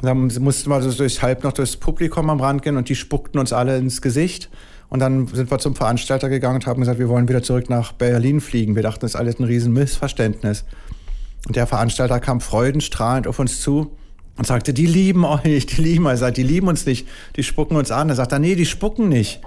Dann 0.00 0.32
mussten 0.40 0.70
wir 0.70 0.80
so 0.80 0.90
durchs 0.90 1.20
halb 1.20 1.44
noch 1.44 1.52
durchs 1.52 1.76
Publikum 1.76 2.30
am 2.30 2.40
Rand 2.40 2.62
gehen 2.62 2.78
und 2.78 2.88
die 2.88 2.94
spuckten 2.94 3.38
uns 3.38 3.52
alle 3.52 3.76
ins 3.76 4.00
Gesicht. 4.00 4.48
Und 4.88 5.00
dann 5.00 5.26
sind 5.26 5.50
wir 5.50 5.58
zum 5.58 5.76
Veranstalter 5.76 6.30
gegangen 6.30 6.54
und 6.54 6.66
haben 6.66 6.80
gesagt, 6.80 6.98
wir 6.98 7.10
wollen 7.10 7.28
wieder 7.28 7.42
zurück 7.42 7.68
nach 7.68 7.92
Berlin 7.92 8.40
fliegen. 8.40 8.74
Wir 8.74 8.82
dachten, 8.82 9.00
das 9.00 9.10
ist 9.10 9.16
alles 9.16 9.38
ein 9.38 9.44
riesen 9.44 9.74
Missverständnis. 9.74 10.64
Und 11.46 11.56
der 11.56 11.66
Veranstalter 11.66 12.20
kam 12.20 12.40
freudenstrahlend 12.40 13.26
auf 13.26 13.38
uns 13.38 13.60
zu 13.60 13.94
und 14.38 14.46
sagte, 14.46 14.72
die 14.72 14.86
lieben 14.86 15.26
euch, 15.26 15.66
die 15.66 15.82
lieben 15.82 16.06
euch. 16.06 16.20
Die 16.32 16.42
lieben 16.42 16.68
uns 16.68 16.86
nicht, 16.86 17.06
die 17.36 17.42
spucken 17.42 17.76
uns 17.76 17.90
an. 17.90 18.08
Er 18.08 18.14
sagt, 18.14 18.32
nee, 18.38 18.54
die 18.54 18.64
spucken 18.64 19.10
nicht 19.10 19.42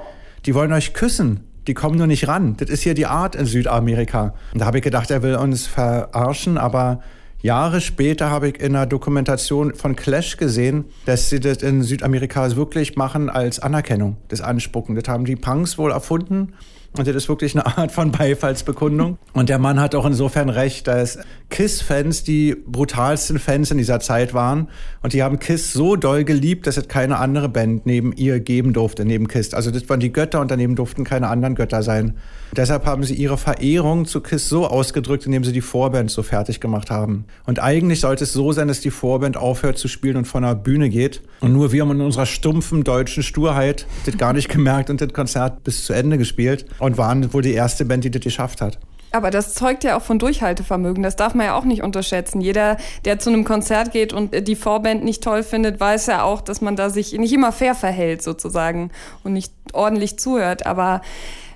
die 0.45 0.55
wollen 0.55 0.73
euch 0.73 0.93
küssen. 0.93 1.41
Die 1.67 1.73
kommen 1.73 1.97
nur 1.97 2.07
nicht 2.07 2.27
ran. 2.27 2.55
Das 2.57 2.69
ist 2.69 2.81
hier 2.81 2.93
die 2.93 3.05
Art 3.05 3.35
in 3.35 3.45
Südamerika. 3.45 4.33
Und 4.53 4.61
da 4.61 4.65
habe 4.65 4.77
ich 4.77 4.83
gedacht, 4.83 5.11
er 5.11 5.21
will 5.21 5.35
uns 5.35 5.67
verarschen, 5.67 6.57
aber 6.57 7.01
Jahre 7.41 7.79
später 7.79 8.29
habe 8.29 8.49
ich 8.49 8.59
in 8.59 8.75
einer 8.75 8.85
Dokumentation 8.85 9.73
von 9.75 9.95
Clash 9.95 10.37
gesehen, 10.37 10.85
dass 11.05 11.29
sie 11.29 11.39
das 11.39 11.57
in 11.57 11.83
Südamerika 11.83 12.55
wirklich 12.55 12.95
machen 12.95 13.29
als 13.29 13.59
Anerkennung, 13.59 14.17
das 14.27 14.41
Anspucken. 14.41 14.95
Das 14.95 15.07
haben 15.07 15.25
die 15.25 15.35
Punks 15.35 15.77
wohl 15.77 15.91
erfunden 15.91 16.53
Und 16.97 17.07
das 17.07 17.15
ist 17.15 17.29
wirklich 17.29 17.55
eine 17.55 17.65
Art 17.77 17.91
von 17.91 18.11
Beifallsbekundung. 18.11 19.19
Und 19.33 19.49
der 19.49 19.59
Mann 19.59 19.79
hat 19.79 19.93
auch 19.93 20.05
insofern 20.05 20.49
recht, 20.49 20.87
dass 20.87 21.19
KISS-Fans 21.49 22.23
die 22.23 22.55
brutalsten 22.55 23.37
Fans 23.39 23.69
in 23.71 23.77
dieser 23.77 23.99
Zeit 23.99 24.33
waren. 24.33 24.69
Und 25.03 25.13
die 25.13 25.21
haben 25.21 25.39
KISS 25.39 25.71
so 25.73 25.95
doll 25.95 26.23
geliebt, 26.23 26.67
dass 26.67 26.77
es 26.77 26.87
keine 26.87 27.17
andere 27.17 27.47
Band 27.47 27.85
neben 27.85 28.11
ihr 28.13 28.39
geben 28.39 28.73
durfte, 28.73 29.05
neben 29.05 29.27
KISS. 29.27 29.53
Also 29.53 29.71
das 29.71 29.87
waren 29.87 29.99
die 29.99 30.11
Götter 30.11 30.41
und 30.41 30.49
daneben 30.49 30.75
durften 30.75 31.03
keine 31.03 31.27
anderen 31.27 31.55
Götter 31.55 31.83
sein. 31.83 32.15
Deshalb 32.55 32.85
haben 32.85 33.03
sie 33.03 33.13
ihre 33.13 33.37
Verehrung 33.37 34.05
zu 34.05 34.21
KISS 34.21 34.49
so 34.49 34.67
ausgedrückt, 34.67 35.27
indem 35.27 35.43
sie 35.43 35.51
die 35.51 35.61
Vorband 35.61 36.09
so 36.09 36.23
fertig 36.23 36.59
gemacht 36.59 36.89
haben. 36.89 37.25
Und 37.45 37.59
eigentlich 37.59 37.99
sollte 37.99 38.23
es 38.23 38.33
so 38.33 38.51
sein, 38.51 38.67
dass 38.67 38.79
die 38.79 38.89
Vorband 38.89 39.37
aufhört 39.37 39.77
zu 39.77 39.87
spielen 39.87 40.17
und 40.17 40.25
von 40.25 40.41
der 40.41 40.55
Bühne 40.55 40.89
geht. 40.89 41.21
Und 41.41 41.53
nur 41.53 41.71
wir 41.71 41.83
haben 41.83 41.91
in 41.91 42.01
unserer 42.01 42.25
stumpfen 42.25 42.83
deutschen 42.83 43.21
Sturheit 43.21 43.85
das 44.05 44.17
gar 44.17 44.33
nicht 44.33 44.49
gemerkt 44.49 44.89
und 44.89 44.99
das 44.99 45.13
Konzert 45.13 45.63
bis 45.63 45.85
zu 45.85 45.93
Ende 45.93 46.17
gespielt 46.17 46.65
und 46.79 46.97
waren 46.97 47.33
wohl 47.33 47.41
die 47.41 47.53
erste 47.53 47.85
Band, 47.85 48.03
die 48.03 48.11
das 48.11 48.21
geschafft 48.21 48.61
hat. 48.61 48.77
Aber 49.11 49.31
das 49.31 49.55
zeugt 49.55 49.83
ja 49.83 49.97
auch 49.97 50.03
von 50.03 50.19
Durchhaltevermögen. 50.19 51.01
Das 51.01 51.15
darf 51.15 51.33
man 51.33 51.47
ja 51.47 51.55
auch 51.55 51.63
nicht 51.63 51.81
unterschätzen. 51.81 52.41
Jeder, 52.41 52.77
der 53.05 53.17
zu 53.17 53.31
einem 53.31 53.43
Konzert 53.43 53.91
geht 53.91 54.13
und 54.13 54.47
die 54.47 54.55
Vorband 54.55 55.03
nicht 55.03 55.23
toll 55.23 55.41
findet, 55.41 55.79
weiß 55.79 56.07
ja 56.07 56.23
auch, 56.23 56.41
dass 56.41 56.61
man 56.61 56.75
da 56.75 56.89
sich 56.89 57.13
nicht 57.13 57.33
immer 57.33 57.51
fair 57.51 57.73
verhält 57.73 58.21
sozusagen 58.21 58.91
und 59.23 59.33
nicht 59.33 59.51
ordentlich 59.73 60.19
zuhört. 60.19 60.65
Aber 60.65 61.01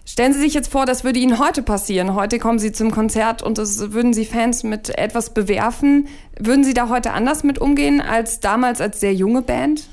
Stellen 0.06 0.34
Sie 0.34 0.40
sich 0.40 0.54
jetzt 0.54 0.70
vor, 0.70 0.86
das 0.86 1.06
würde 1.06 1.20
Ihnen 1.20 1.40
heute 1.40 1.64
passieren. 1.64 2.14
Heute 2.14 2.38
kommen 2.38 2.60
Sie 2.60 2.74
zum 2.74 2.92
Konzert 2.92 3.42
und 3.42 3.58
das 3.58 3.94
würden 3.94 4.14
Sie 4.14 4.26
Fans 4.26 4.64
mit 4.64 4.98
etwas 4.98 5.30
bewerfen. 5.30 6.10
Würden 6.38 6.66
Sie 6.66 6.74
da 6.74 6.90
heute 6.90 7.14
anders 7.14 7.46
mit 7.46 7.58
umgehen 7.58 8.02
als 8.02 8.42
damals 8.42 8.82
als 8.82 9.00
sehr 9.00 9.14
junge 9.14 9.42
Band? 9.42 9.88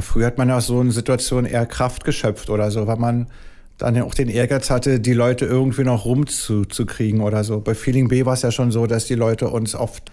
Früher 0.00 0.26
hat 0.26 0.38
man 0.38 0.50
ja 0.50 0.58
aus 0.58 0.68
so 0.68 0.78
einer 0.78 0.92
Situation 0.92 1.46
eher 1.46 1.66
Kraft 1.66 2.04
geschöpft 2.04 2.48
oder 2.48 2.70
so, 2.70 2.86
weil 2.86 2.96
man 2.96 3.26
dann 3.78 4.00
auch 4.02 4.14
den 4.14 4.28
Ehrgeiz 4.28 4.70
hatte, 4.70 5.00
die 5.00 5.12
Leute 5.12 5.46
irgendwie 5.46 5.84
noch 5.84 6.04
rumzukriegen 6.04 7.20
oder 7.20 7.42
so. 7.44 7.60
Bei 7.60 7.74
Feeling 7.74 8.08
B 8.08 8.24
war 8.24 8.34
es 8.34 8.42
ja 8.42 8.52
schon 8.52 8.70
so, 8.70 8.86
dass 8.86 9.06
die 9.06 9.14
Leute 9.14 9.48
uns 9.48 9.74
oft 9.74 10.10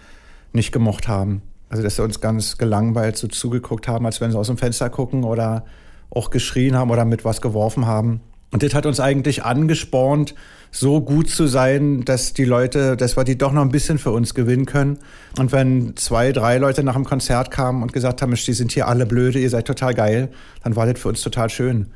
nicht 0.52 0.72
gemocht 0.72 1.08
haben. 1.08 1.42
Also 1.68 1.82
dass 1.82 1.96
sie 1.96 2.02
uns 2.02 2.20
ganz 2.20 2.58
gelangweilt 2.58 3.16
so 3.16 3.28
zugeguckt 3.28 3.88
haben, 3.88 4.04
als 4.04 4.20
wenn 4.20 4.30
sie 4.30 4.38
aus 4.38 4.48
dem 4.48 4.58
Fenster 4.58 4.90
gucken 4.90 5.24
oder 5.24 5.64
auch 6.10 6.30
geschrien 6.30 6.76
haben 6.76 6.90
oder 6.90 7.04
mit 7.04 7.24
was 7.24 7.40
geworfen 7.40 7.86
haben. 7.86 8.20
Und 8.50 8.62
das 8.62 8.74
hat 8.74 8.84
uns 8.84 9.00
eigentlich 9.00 9.44
angespornt, 9.44 10.34
so 10.70 11.00
gut 11.00 11.30
zu 11.30 11.46
sein, 11.46 12.04
dass 12.04 12.34
die 12.34 12.44
Leute, 12.44 12.96
dass 12.98 13.16
wir 13.16 13.24
die 13.24 13.38
doch 13.38 13.52
noch 13.52 13.62
ein 13.62 13.70
bisschen 13.70 13.98
für 13.98 14.10
uns 14.10 14.34
gewinnen 14.34 14.66
können. 14.66 14.98
Und 15.38 15.52
wenn 15.52 15.96
zwei, 15.96 16.32
drei 16.32 16.58
Leute 16.58 16.82
nach 16.82 16.94
dem 16.94 17.04
Konzert 17.04 17.50
kamen 17.50 17.82
und 17.82 17.94
gesagt 17.94 18.20
haben, 18.20 18.34
die 18.34 18.52
sind 18.52 18.72
hier 18.72 18.88
alle 18.88 19.06
blöde, 19.06 19.38
ihr 19.38 19.48
seid 19.48 19.66
total 19.66 19.94
geil, 19.94 20.28
dann 20.62 20.76
war 20.76 20.86
das 20.86 21.00
für 21.00 21.08
uns 21.08 21.22
total 21.22 21.48
schön. 21.48 21.86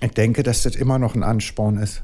Ich 0.00 0.12
denke, 0.12 0.42
dass 0.42 0.62
das 0.62 0.76
immer 0.76 0.98
noch 0.98 1.14
ein 1.14 1.22
Ansporn 1.22 1.78
ist. 1.78 2.02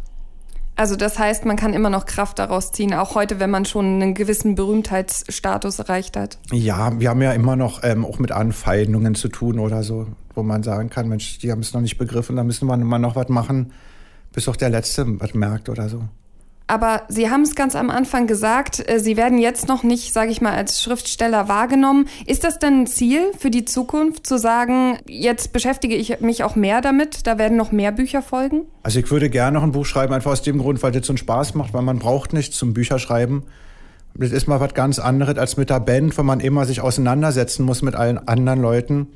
Also 0.76 0.96
das 0.96 1.20
heißt, 1.20 1.44
man 1.44 1.56
kann 1.56 1.72
immer 1.72 1.90
noch 1.90 2.04
Kraft 2.04 2.40
daraus 2.40 2.72
ziehen, 2.72 2.94
auch 2.94 3.14
heute, 3.14 3.38
wenn 3.38 3.50
man 3.50 3.64
schon 3.64 3.86
einen 3.86 4.14
gewissen 4.14 4.56
Berühmtheitsstatus 4.56 5.78
erreicht 5.78 6.16
hat. 6.16 6.38
Ja, 6.50 6.98
wir 6.98 7.10
haben 7.10 7.22
ja 7.22 7.32
immer 7.32 7.54
noch 7.54 7.84
ähm, 7.84 8.04
auch 8.04 8.18
mit 8.18 8.32
Anfeindungen 8.32 9.14
zu 9.14 9.28
tun 9.28 9.60
oder 9.60 9.84
so, 9.84 10.08
wo 10.34 10.42
man 10.42 10.64
sagen 10.64 10.90
kann, 10.90 11.08
Mensch, 11.08 11.38
die 11.38 11.52
haben 11.52 11.60
es 11.60 11.72
noch 11.74 11.80
nicht 11.80 11.96
begriffen, 11.96 12.34
da 12.34 12.42
müssen 12.42 12.66
wir 12.66 12.76
mal 12.76 12.98
noch 12.98 13.14
was 13.14 13.28
machen 13.28 13.72
bis 14.34 14.48
auch 14.48 14.56
der 14.56 14.68
Letzte 14.68 15.20
was 15.20 15.32
merkt 15.32 15.68
oder 15.68 15.88
so. 15.88 16.02
Aber 16.66 17.02
Sie 17.08 17.28
haben 17.28 17.42
es 17.42 17.54
ganz 17.54 17.76
am 17.76 17.90
Anfang 17.90 18.26
gesagt, 18.26 18.88
äh, 18.88 18.98
Sie 18.98 19.16
werden 19.16 19.38
jetzt 19.38 19.68
noch 19.68 19.82
nicht, 19.82 20.12
sage 20.12 20.30
ich 20.30 20.40
mal, 20.40 20.54
als 20.54 20.82
Schriftsteller 20.82 21.48
wahrgenommen. 21.48 22.08
Ist 22.26 22.44
das 22.44 22.58
denn 22.58 22.82
ein 22.82 22.86
Ziel 22.86 23.32
für 23.38 23.50
die 23.50 23.64
Zukunft, 23.64 24.26
zu 24.26 24.38
sagen, 24.38 24.98
jetzt 25.06 25.52
beschäftige 25.52 25.94
ich 25.94 26.20
mich 26.20 26.42
auch 26.42 26.56
mehr 26.56 26.80
damit, 26.80 27.26
da 27.26 27.36
werden 27.38 27.56
noch 27.58 27.70
mehr 27.70 27.92
Bücher 27.92 28.22
folgen? 28.22 28.62
Also 28.82 28.98
ich 28.98 29.10
würde 29.10 29.28
gerne 29.28 29.56
noch 29.56 29.62
ein 29.62 29.72
Buch 29.72 29.84
schreiben, 29.84 30.14
einfach 30.14 30.32
aus 30.32 30.42
dem 30.42 30.58
Grund, 30.58 30.82
weil 30.82 30.92
das 30.92 31.06
so 31.06 31.12
einen 31.12 31.18
Spaß 31.18 31.54
macht, 31.54 31.74
weil 31.74 31.82
man 31.82 31.98
braucht 31.98 32.32
nichts 32.32 32.56
zum 32.56 32.72
Bücherschreiben. 32.72 33.42
Das 34.14 34.30
ist 34.30 34.46
mal 34.46 34.60
was 34.60 34.74
ganz 34.74 34.98
anderes 34.98 35.36
als 35.36 35.56
mit 35.56 35.70
der 35.70 35.80
Band, 35.80 36.16
weil 36.16 36.24
man 36.24 36.40
immer 36.40 36.64
sich 36.64 36.80
auseinandersetzen 36.80 37.64
muss 37.64 37.82
mit 37.82 37.94
allen 37.94 38.28
anderen 38.28 38.62
Leuten 38.62 39.08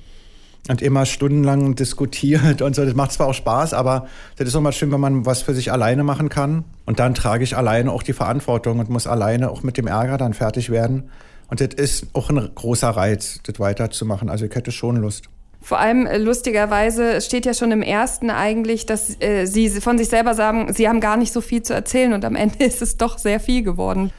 und 0.69 0.83
immer 0.83 1.07
stundenlang 1.07 1.75
diskutiert 1.75 2.63
und 2.63 2.77
so. 2.77 2.85
Das 2.85 2.95
macht 2.95 3.13
zwar 3.13 3.29
auch 3.29 3.35
Spaß, 3.35 3.75
aber 3.75 4.07
das 4.37 4.49
ist 4.49 4.55
auch 4.55 4.61
mal 4.61 4.73
schön, 4.73 4.93
wenn 4.93 5.01
man 5.01 5.27
was 5.27 5.43
für 5.43 5.55
sich 5.55 5.73
alleine 5.73 6.05
machen 6.05 6.29
kann. 6.29 6.65
Und 6.87 7.01
dann 7.01 7.15
trage 7.15 7.43
ich 7.43 7.57
alleine 7.57 7.91
auch 7.91 8.03
die 8.03 8.13
Verantwortung 8.13 8.79
und 8.79 8.91
muss 8.91 9.07
alleine 9.07 9.51
auch 9.51 9.63
mit 9.63 9.77
dem 9.77 9.87
Ärger 9.87 10.19
dann 10.19 10.35
fertig 10.35 10.71
werden. 10.71 11.11
Und 11.49 11.61
das 11.61 11.75
ist 11.75 12.07
auch 12.13 12.29
ein 12.29 12.51
großer 12.55 12.91
Reiz, 12.91 13.41
das 13.45 13.59
weiterzumachen. 13.59 14.29
Also 14.29 14.45
ich 14.45 14.55
hätte 14.55 14.71
schon 14.71 14.97
Lust. 14.97 15.25
Vor 15.61 15.79
allem 15.79 16.07
äh, 16.07 16.19
lustigerweise 16.19 17.21
steht 17.21 17.47
ja 17.47 17.55
schon 17.55 17.73
im 17.73 17.83
ersten 17.83 18.31
eigentlich, 18.31 18.87
dass 18.87 19.21
äh, 19.21 19.47
Sie 19.47 19.69
von 19.81 19.99
sich 19.99 20.09
selber 20.09 20.35
sagen, 20.35 20.73
Sie 20.73 20.89
haben 20.89 21.01
gar 21.01 21.17
nicht 21.17 21.33
so 21.33 21.41
viel 21.41 21.63
zu 21.63 21.75
erzählen 21.75 22.13
und 22.13 22.25
am 22.25 22.37
Ende 22.37 22.65
ist 22.65 22.83
es 22.83 22.97
doch 22.97 23.19
sehr 23.19 23.41
viel 23.41 23.63
geworden. 23.63 24.13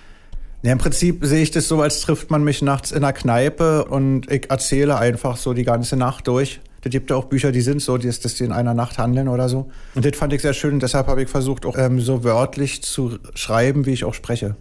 Ja, 0.62 0.74
Im 0.74 0.78
Prinzip 0.78 1.26
sehe 1.26 1.42
ich 1.42 1.52
das 1.52 1.70
so, 1.70 1.82
als 1.82 2.02
trifft 2.02 2.32
man 2.32 2.44
mich 2.44 2.62
nachts 2.62 2.92
in 2.92 3.02
der 3.02 3.14
Kneipe 3.14 3.86
und 3.86 4.30
ich 4.30 4.50
erzähle 4.50 4.98
einfach 4.98 5.38
so 5.38 5.54
die 5.54 5.64
ganze 5.64 5.96
Nacht 5.96 6.28
durch. 6.28 6.60
Es 6.82 6.92
gibt 6.92 7.10
ja 7.10 7.16
auch 7.16 7.26
Bücher, 7.26 7.54
die 7.54 7.62
sind 7.62 7.82
so, 7.82 7.98
dass 7.98 8.20
die 8.20 8.44
in 8.44 8.52
einer 8.52 8.74
Nacht 8.74 8.98
handeln 8.98 9.30
oder 9.30 9.48
so. 9.48 9.70
Und 9.96 10.06
das 10.06 10.18
fand 10.18 10.34
ich 10.34 10.42
sehr 10.42 10.54
schön. 10.54 10.80
Deshalb 10.80 11.08
habe 11.08 11.24
ich 11.24 11.30
versucht, 11.30 11.66
auch 11.66 11.78
ähm, 11.78 12.02
so 12.02 12.24
wörtlich 12.26 12.84
zu 12.84 13.20
schreiben, 13.36 13.86
wie 13.86 13.92
ich 13.92 14.04
auch 14.04 14.14
spreche. 14.14 14.56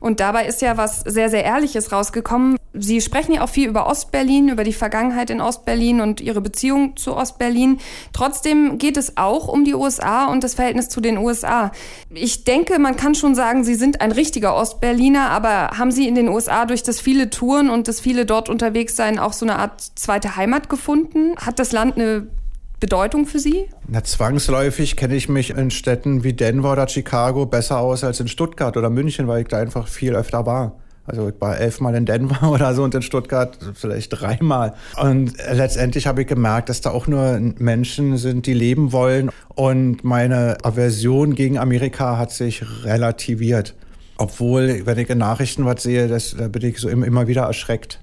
Und 0.00 0.18
dabei 0.18 0.46
ist 0.46 0.62
ja 0.62 0.78
was 0.78 1.00
sehr, 1.00 1.28
sehr 1.28 1.44
Ehrliches 1.44 1.92
rausgekommen. 1.92 2.56
Sie 2.72 3.00
sprechen 3.00 3.32
ja 3.32 3.42
auch 3.42 3.48
viel 3.48 3.68
über 3.68 3.86
Ostberlin, 3.86 4.48
über 4.48 4.64
die 4.64 4.72
Vergangenheit 4.72 5.28
in 5.28 5.40
Ostberlin 5.40 6.00
und 6.00 6.20
Ihre 6.20 6.40
Beziehung 6.40 6.96
zu 6.96 7.14
Ostberlin. 7.14 7.78
Trotzdem 8.12 8.78
geht 8.78 8.96
es 8.96 9.16
auch 9.16 9.48
um 9.48 9.64
die 9.64 9.74
USA 9.74 10.26
und 10.26 10.42
das 10.42 10.54
Verhältnis 10.54 10.88
zu 10.88 11.00
den 11.00 11.18
USA. 11.18 11.72
Ich 12.14 12.44
denke, 12.44 12.78
man 12.78 12.96
kann 12.96 13.14
schon 13.14 13.34
sagen, 13.34 13.62
Sie 13.62 13.74
sind 13.74 14.00
ein 14.00 14.12
richtiger 14.12 14.56
Ostberliner, 14.56 15.30
aber 15.30 15.76
haben 15.76 15.90
Sie 15.90 16.08
in 16.08 16.14
den 16.14 16.28
USA 16.28 16.64
durch 16.64 16.82
das 16.82 17.00
viele 17.00 17.28
Touren 17.28 17.68
und 17.68 17.86
das 17.86 18.00
viele 18.00 18.24
dort 18.24 18.48
unterwegs 18.48 18.96
sein 18.96 19.18
auch 19.18 19.34
so 19.34 19.44
eine 19.44 19.58
Art 19.58 19.82
zweite 19.96 20.36
Heimat 20.36 20.70
gefunden? 20.70 21.34
Hat 21.36 21.58
das 21.58 21.72
Land 21.72 21.96
eine 21.96 22.28
Bedeutung 22.80 23.26
für 23.26 23.38
Sie? 23.38 23.66
Na, 23.86 24.02
zwangsläufig 24.02 24.96
kenne 24.96 25.14
ich 25.14 25.28
mich 25.28 25.50
in 25.50 25.70
Städten 25.70 26.24
wie 26.24 26.32
Denver 26.32 26.72
oder 26.72 26.88
Chicago 26.88 27.44
besser 27.44 27.78
aus 27.78 28.02
als 28.02 28.20
in 28.20 28.28
Stuttgart 28.28 28.76
oder 28.76 28.88
München, 28.88 29.28
weil 29.28 29.42
ich 29.42 29.48
da 29.48 29.58
einfach 29.58 29.86
viel 29.86 30.16
öfter 30.16 30.46
war. 30.46 30.76
Also 31.04 31.28
ich 31.28 31.34
war 31.40 31.58
elfmal 31.58 31.94
in 31.94 32.06
Denver 32.06 32.50
oder 32.50 32.74
so 32.74 32.82
und 32.82 32.94
in 32.94 33.02
Stuttgart 33.02 33.58
vielleicht 33.74 34.10
dreimal. 34.10 34.74
Und 35.00 35.34
letztendlich 35.52 36.06
habe 36.06 36.22
ich 36.22 36.28
gemerkt, 36.28 36.70
dass 36.70 36.80
da 36.80 36.90
auch 36.90 37.06
nur 37.06 37.38
Menschen 37.58 38.16
sind, 38.16 38.46
die 38.46 38.54
leben 38.54 38.92
wollen. 38.92 39.30
Und 39.54 40.02
meine 40.02 40.56
Aversion 40.62 41.34
gegen 41.34 41.58
Amerika 41.58 42.16
hat 42.16 42.32
sich 42.32 42.62
relativiert. 42.84 43.74
Obwohl, 44.16 44.86
wenn 44.86 44.98
ich 44.98 45.10
in 45.10 45.18
Nachrichten 45.18 45.64
was 45.64 45.82
sehe, 45.82 46.08
das, 46.08 46.36
da 46.36 46.48
bin 46.48 46.62
ich 46.62 46.78
so 46.78 46.88
immer 46.88 47.26
wieder 47.26 47.42
erschreckt. 47.42 48.00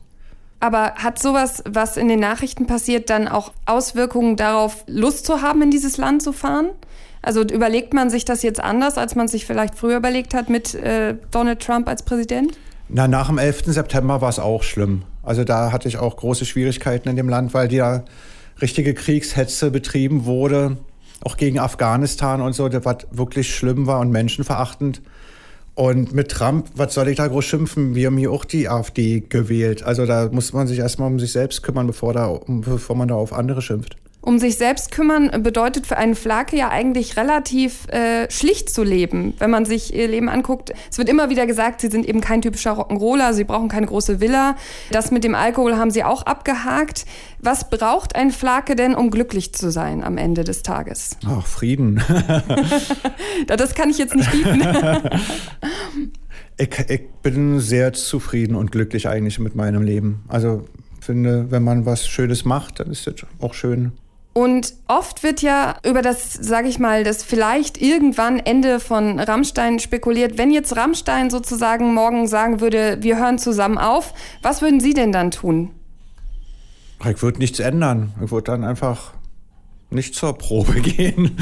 Aber 0.60 0.96
hat 0.96 1.20
sowas, 1.20 1.64
was 1.70 1.98
in 1.98 2.08
den 2.08 2.20
Nachrichten 2.20 2.66
passiert, 2.66 3.10
dann 3.10 3.28
auch 3.28 3.54
Auswirkungen 3.66 4.36
darauf, 4.36 4.84
Lust 4.88 5.26
zu 5.26 5.42
haben, 5.42 5.62
in 5.62 5.72
dieses 5.72 5.98
Land 5.98 6.24
zu 6.24 6.34
fahren? 6.34 6.70
Also 7.22 7.42
überlegt 7.42 7.94
man 7.94 8.10
sich 8.10 8.26
das 8.26 8.42
jetzt 8.42 8.64
anders, 8.64 8.98
als 8.98 9.16
man 9.16 9.28
sich 9.28 9.46
vielleicht 9.46 9.76
früher 9.76 9.98
überlegt 9.98 10.34
hat 10.34 10.50
mit 10.50 10.74
äh, 10.76 11.16
Donald 11.32 11.60
Trump 11.62 11.88
als 11.88 12.04
Präsident? 12.04 12.58
Na, 12.90 13.08
nach 13.08 13.28
dem 13.28 13.38
11. 13.38 13.66
September 13.66 14.22
war 14.22 14.30
es 14.30 14.40
auch 14.40 14.64
schlimm. 14.64 15.04
Also 15.24 15.44
da 15.44 15.72
hatte 15.72 15.90
ich 15.90 15.98
auch 15.98 16.16
große 16.16 16.46
Schwierigkeiten 16.46 17.10
in 17.10 17.18
dem 17.18 17.28
Land, 17.28 17.54
weil 17.54 17.68
da 17.68 18.06
richtige 18.62 18.94
Kriegshetze 18.94 19.72
betrieben 19.72 20.26
wurde, 20.26 20.78
auch 21.22 21.38
gegen 21.38 21.60
Afghanistan 21.60 22.42
und 22.42 22.54
so, 22.54 22.70
was 22.72 22.98
wirklich 23.12 23.54
schlimm 23.54 23.88
war 23.88 24.00
und 24.00 24.10
menschenverachtend. 24.10 25.02
Und 25.78 26.12
mit 26.12 26.32
Trump, 26.32 26.72
was 26.74 26.96
soll 26.96 27.08
ich 27.08 27.18
da 27.18 27.28
groß 27.28 27.46
schimpfen? 27.46 27.94
Wir 27.94 28.08
haben 28.08 28.18
hier 28.18 28.32
auch 28.32 28.46
die 28.46 28.68
AfD 28.68 29.20
gewählt. 29.30 29.84
Also 29.84 30.08
da 30.08 30.28
muss 30.32 30.52
man 30.52 30.66
sich 30.66 30.80
erstmal 30.80 31.08
um 31.08 31.20
sich 31.20 31.32
selbst 31.32 31.62
kümmern, 31.62 31.86
bevor, 31.86 32.14
da, 32.14 32.40
bevor 32.48 32.96
man 32.96 33.08
da 33.08 33.14
auf 33.14 33.32
andere 33.32 33.62
schimpft. 33.62 33.96
Um 34.28 34.40
sich 34.40 34.58
selbst 34.58 34.92
kümmern 34.92 35.44
bedeutet 35.44 35.88
für 35.88 35.96
einen 35.96 36.16
Flake 36.16 36.58
ja 36.58 36.70
eigentlich 36.70 37.16
relativ 37.16 37.88
äh, 37.88 38.30
schlicht 38.30 38.70
zu 38.70 38.84
leben. 38.84 39.36
Wenn 39.38 39.52
man 39.52 39.64
sich 39.64 39.94
ihr 39.94 40.08
Leben 40.08 40.28
anguckt, 40.28 40.74
es 40.92 40.98
wird 40.98 41.08
immer 41.08 41.30
wieder 41.30 41.46
gesagt, 41.46 41.80
sie 41.80 41.88
sind 41.88 42.06
eben 42.06 42.20
kein 42.20 42.42
typischer 42.42 42.72
Rock'n'Roller, 42.72 43.32
sie 43.34 43.46
brauchen 43.46 43.70
keine 43.70 43.86
große 43.86 44.20
Villa. 44.20 44.58
Das 44.92 45.12
mit 45.12 45.24
dem 45.24 45.34
Alkohol 45.34 45.78
haben 45.78 45.92
sie 45.92 46.04
auch 46.04 46.24
abgehakt. 46.24 47.06
Was 47.40 47.70
braucht 47.70 48.18
ein 48.18 48.32
Flake 48.32 48.76
denn, 48.76 48.96
um 48.96 49.12
glücklich 49.12 49.54
zu 49.54 49.72
sein 49.72 50.04
am 50.04 50.18
Ende 50.18 50.44
des 50.44 50.64
Tages? 50.64 51.16
Ach, 51.26 51.46
Frieden. 51.46 52.04
das 53.48 53.76
kann 53.76 53.90
ich 53.90 53.98
jetzt 53.98 54.16
nicht 54.16 54.32
bieten. 54.32 54.62
ich, 56.58 56.70
ich 56.90 57.10
bin 57.22 57.60
sehr 57.60 57.94
zufrieden 57.94 58.56
und 58.56 58.72
glücklich 58.72 59.08
eigentlich 59.08 59.40
mit 59.40 59.56
meinem 59.56 59.84
Leben. 59.84 60.24
Also 60.28 60.66
finde, 61.00 61.52
wenn 61.52 61.64
man 61.64 61.86
was 61.86 62.08
Schönes 62.08 62.46
macht, 62.46 62.80
dann 62.80 62.92
ist 62.92 63.08
das 63.08 63.16
auch 63.40 63.54
schön. 63.54 63.94
Und 64.34 64.76
oft 64.88 65.24
wird 65.24 65.42
ja 65.42 65.78
über 65.84 66.04
das, 66.04 66.34
sage 66.34 66.68
ich 66.68 66.78
mal, 66.78 67.04
das 67.04 67.24
vielleicht 67.24 67.82
irgendwann 67.82 68.38
Ende 68.38 68.80
von 68.80 69.20
Rammstein 69.20 69.80
spekuliert. 69.80 70.38
Wenn 70.38 70.52
jetzt 70.52 70.76
Rammstein 70.76 71.32
sozusagen 71.32 71.92
morgen 71.94 72.28
sagen 72.28 72.60
würde, 72.62 72.98
wir 73.02 73.18
hören 73.18 73.40
zusammen 73.40 73.80
auf, 73.80 74.14
was 74.44 74.62
würden 74.62 74.80
Sie 74.80 74.94
denn 74.94 75.12
dann 75.12 75.32
tun? 75.32 75.72
Ich 77.10 77.22
würde 77.24 77.40
nichts 77.40 77.60
ändern. 77.60 78.14
Ich 78.24 78.30
würde 78.30 78.52
dann 78.52 78.64
einfach 78.64 79.14
nicht 79.90 80.14
zur 80.14 80.38
Probe 80.38 80.82
gehen. 80.82 81.36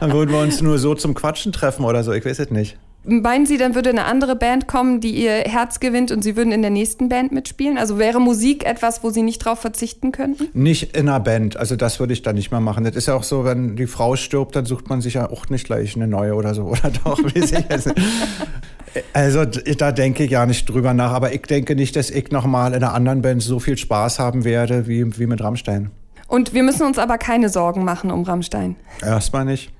dann 0.00 0.12
würden 0.12 0.32
wir 0.32 0.40
uns 0.40 0.60
nur 0.62 0.80
so 0.80 0.96
zum 0.96 1.14
Quatschen 1.14 1.52
treffen 1.52 1.84
oder 1.84 2.02
so, 2.02 2.12
ich 2.12 2.24
weiß 2.24 2.40
es 2.40 2.50
nicht. 2.50 2.78
Meinen 3.08 3.46
Sie, 3.46 3.56
dann 3.56 3.76
würde 3.76 3.90
eine 3.90 4.04
andere 4.04 4.34
Band 4.34 4.66
kommen, 4.66 5.00
die 5.00 5.12
Ihr 5.12 5.30
Herz 5.30 5.78
gewinnt 5.78 6.10
und 6.10 6.22
Sie 6.22 6.36
würden 6.36 6.52
in 6.52 6.62
der 6.62 6.72
nächsten 6.72 7.08
Band 7.08 7.30
mitspielen? 7.30 7.78
Also 7.78 7.98
wäre 7.98 8.20
Musik 8.20 8.66
etwas, 8.66 9.04
wo 9.04 9.10
Sie 9.10 9.22
nicht 9.22 9.38
drauf 9.38 9.60
verzichten 9.60 10.10
könnten? 10.10 10.48
Nicht 10.54 10.96
in 10.96 11.08
einer 11.08 11.20
Band. 11.20 11.56
Also 11.56 11.76
das 11.76 12.00
würde 12.00 12.12
ich 12.12 12.22
dann 12.22 12.34
nicht 12.34 12.50
mehr 12.50 12.60
machen. 12.60 12.82
Das 12.82 12.96
ist 12.96 13.06
ja 13.06 13.14
auch 13.14 13.22
so, 13.22 13.44
wenn 13.44 13.76
die 13.76 13.86
Frau 13.86 14.16
stirbt, 14.16 14.56
dann 14.56 14.66
sucht 14.66 14.88
man 14.88 15.00
sich 15.00 15.14
ja 15.14 15.30
auch 15.30 15.48
nicht 15.48 15.66
gleich 15.66 15.94
eine 15.94 16.08
neue 16.08 16.34
oder 16.34 16.54
so. 16.54 16.64
Oder 16.76 16.90
doch, 17.04 17.22
weiß 17.22 17.52
ich 17.52 17.64
jetzt 17.70 17.86
nicht. 17.86 18.00
Also 19.12 19.44
da 19.44 19.92
denke 19.92 20.24
ich 20.24 20.32
ja 20.32 20.44
nicht 20.44 20.68
drüber 20.68 20.92
nach. 20.92 21.12
Aber 21.12 21.32
ich 21.32 21.42
denke 21.42 21.76
nicht, 21.76 21.94
dass 21.94 22.10
ich 22.10 22.32
nochmal 22.32 22.72
in 22.74 22.82
einer 22.82 22.92
anderen 22.92 23.22
Band 23.22 23.42
so 23.42 23.60
viel 23.60 23.76
Spaß 23.76 24.18
haben 24.18 24.44
werde 24.44 24.88
wie, 24.88 25.16
wie 25.18 25.26
mit 25.26 25.42
Rammstein. 25.42 25.90
Und 26.28 26.54
wir 26.54 26.64
müssen 26.64 26.84
uns 26.84 26.98
aber 26.98 27.18
keine 27.18 27.48
Sorgen 27.50 27.84
machen 27.84 28.10
um 28.10 28.24
Rammstein. 28.24 28.74
Erstmal 29.00 29.44
nicht. 29.44 29.70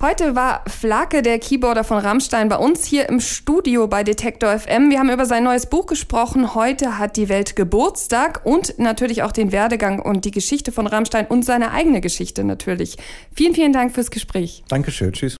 Heute 0.00 0.36
war 0.36 0.62
Flake, 0.68 1.22
der 1.22 1.40
Keyboarder 1.40 1.82
von 1.82 1.98
Rammstein, 1.98 2.48
bei 2.48 2.56
uns 2.56 2.84
hier 2.84 3.08
im 3.08 3.18
Studio 3.18 3.88
bei 3.88 4.04
Detektor 4.04 4.56
FM. 4.56 4.90
Wir 4.90 5.00
haben 5.00 5.10
über 5.10 5.26
sein 5.26 5.42
neues 5.42 5.66
Buch 5.66 5.86
gesprochen. 5.86 6.54
Heute 6.54 6.98
hat 6.98 7.16
die 7.16 7.28
Welt 7.28 7.56
Geburtstag 7.56 8.42
und 8.44 8.78
natürlich 8.78 9.24
auch 9.24 9.32
den 9.32 9.50
Werdegang 9.50 10.00
und 10.00 10.24
die 10.24 10.30
Geschichte 10.30 10.70
von 10.70 10.86
Rammstein 10.86 11.26
und 11.26 11.44
seine 11.44 11.72
eigene 11.72 12.00
Geschichte 12.00 12.44
natürlich. 12.44 12.96
Vielen, 13.34 13.54
vielen 13.54 13.72
Dank 13.72 13.92
fürs 13.92 14.12
Gespräch. 14.12 14.62
Dankeschön. 14.68 15.12
Tschüss. 15.12 15.36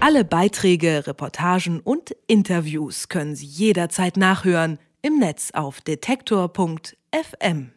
Alle 0.00 0.26
Beiträge, 0.26 1.06
Reportagen 1.06 1.80
und 1.80 2.14
Interviews 2.26 3.08
können 3.08 3.34
Sie 3.34 3.46
jederzeit 3.46 4.18
nachhören 4.18 4.78
im 5.00 5.18
Netz 5.18 5.50
auf 5.54 5.80
detektor.fm. 5.80 7.70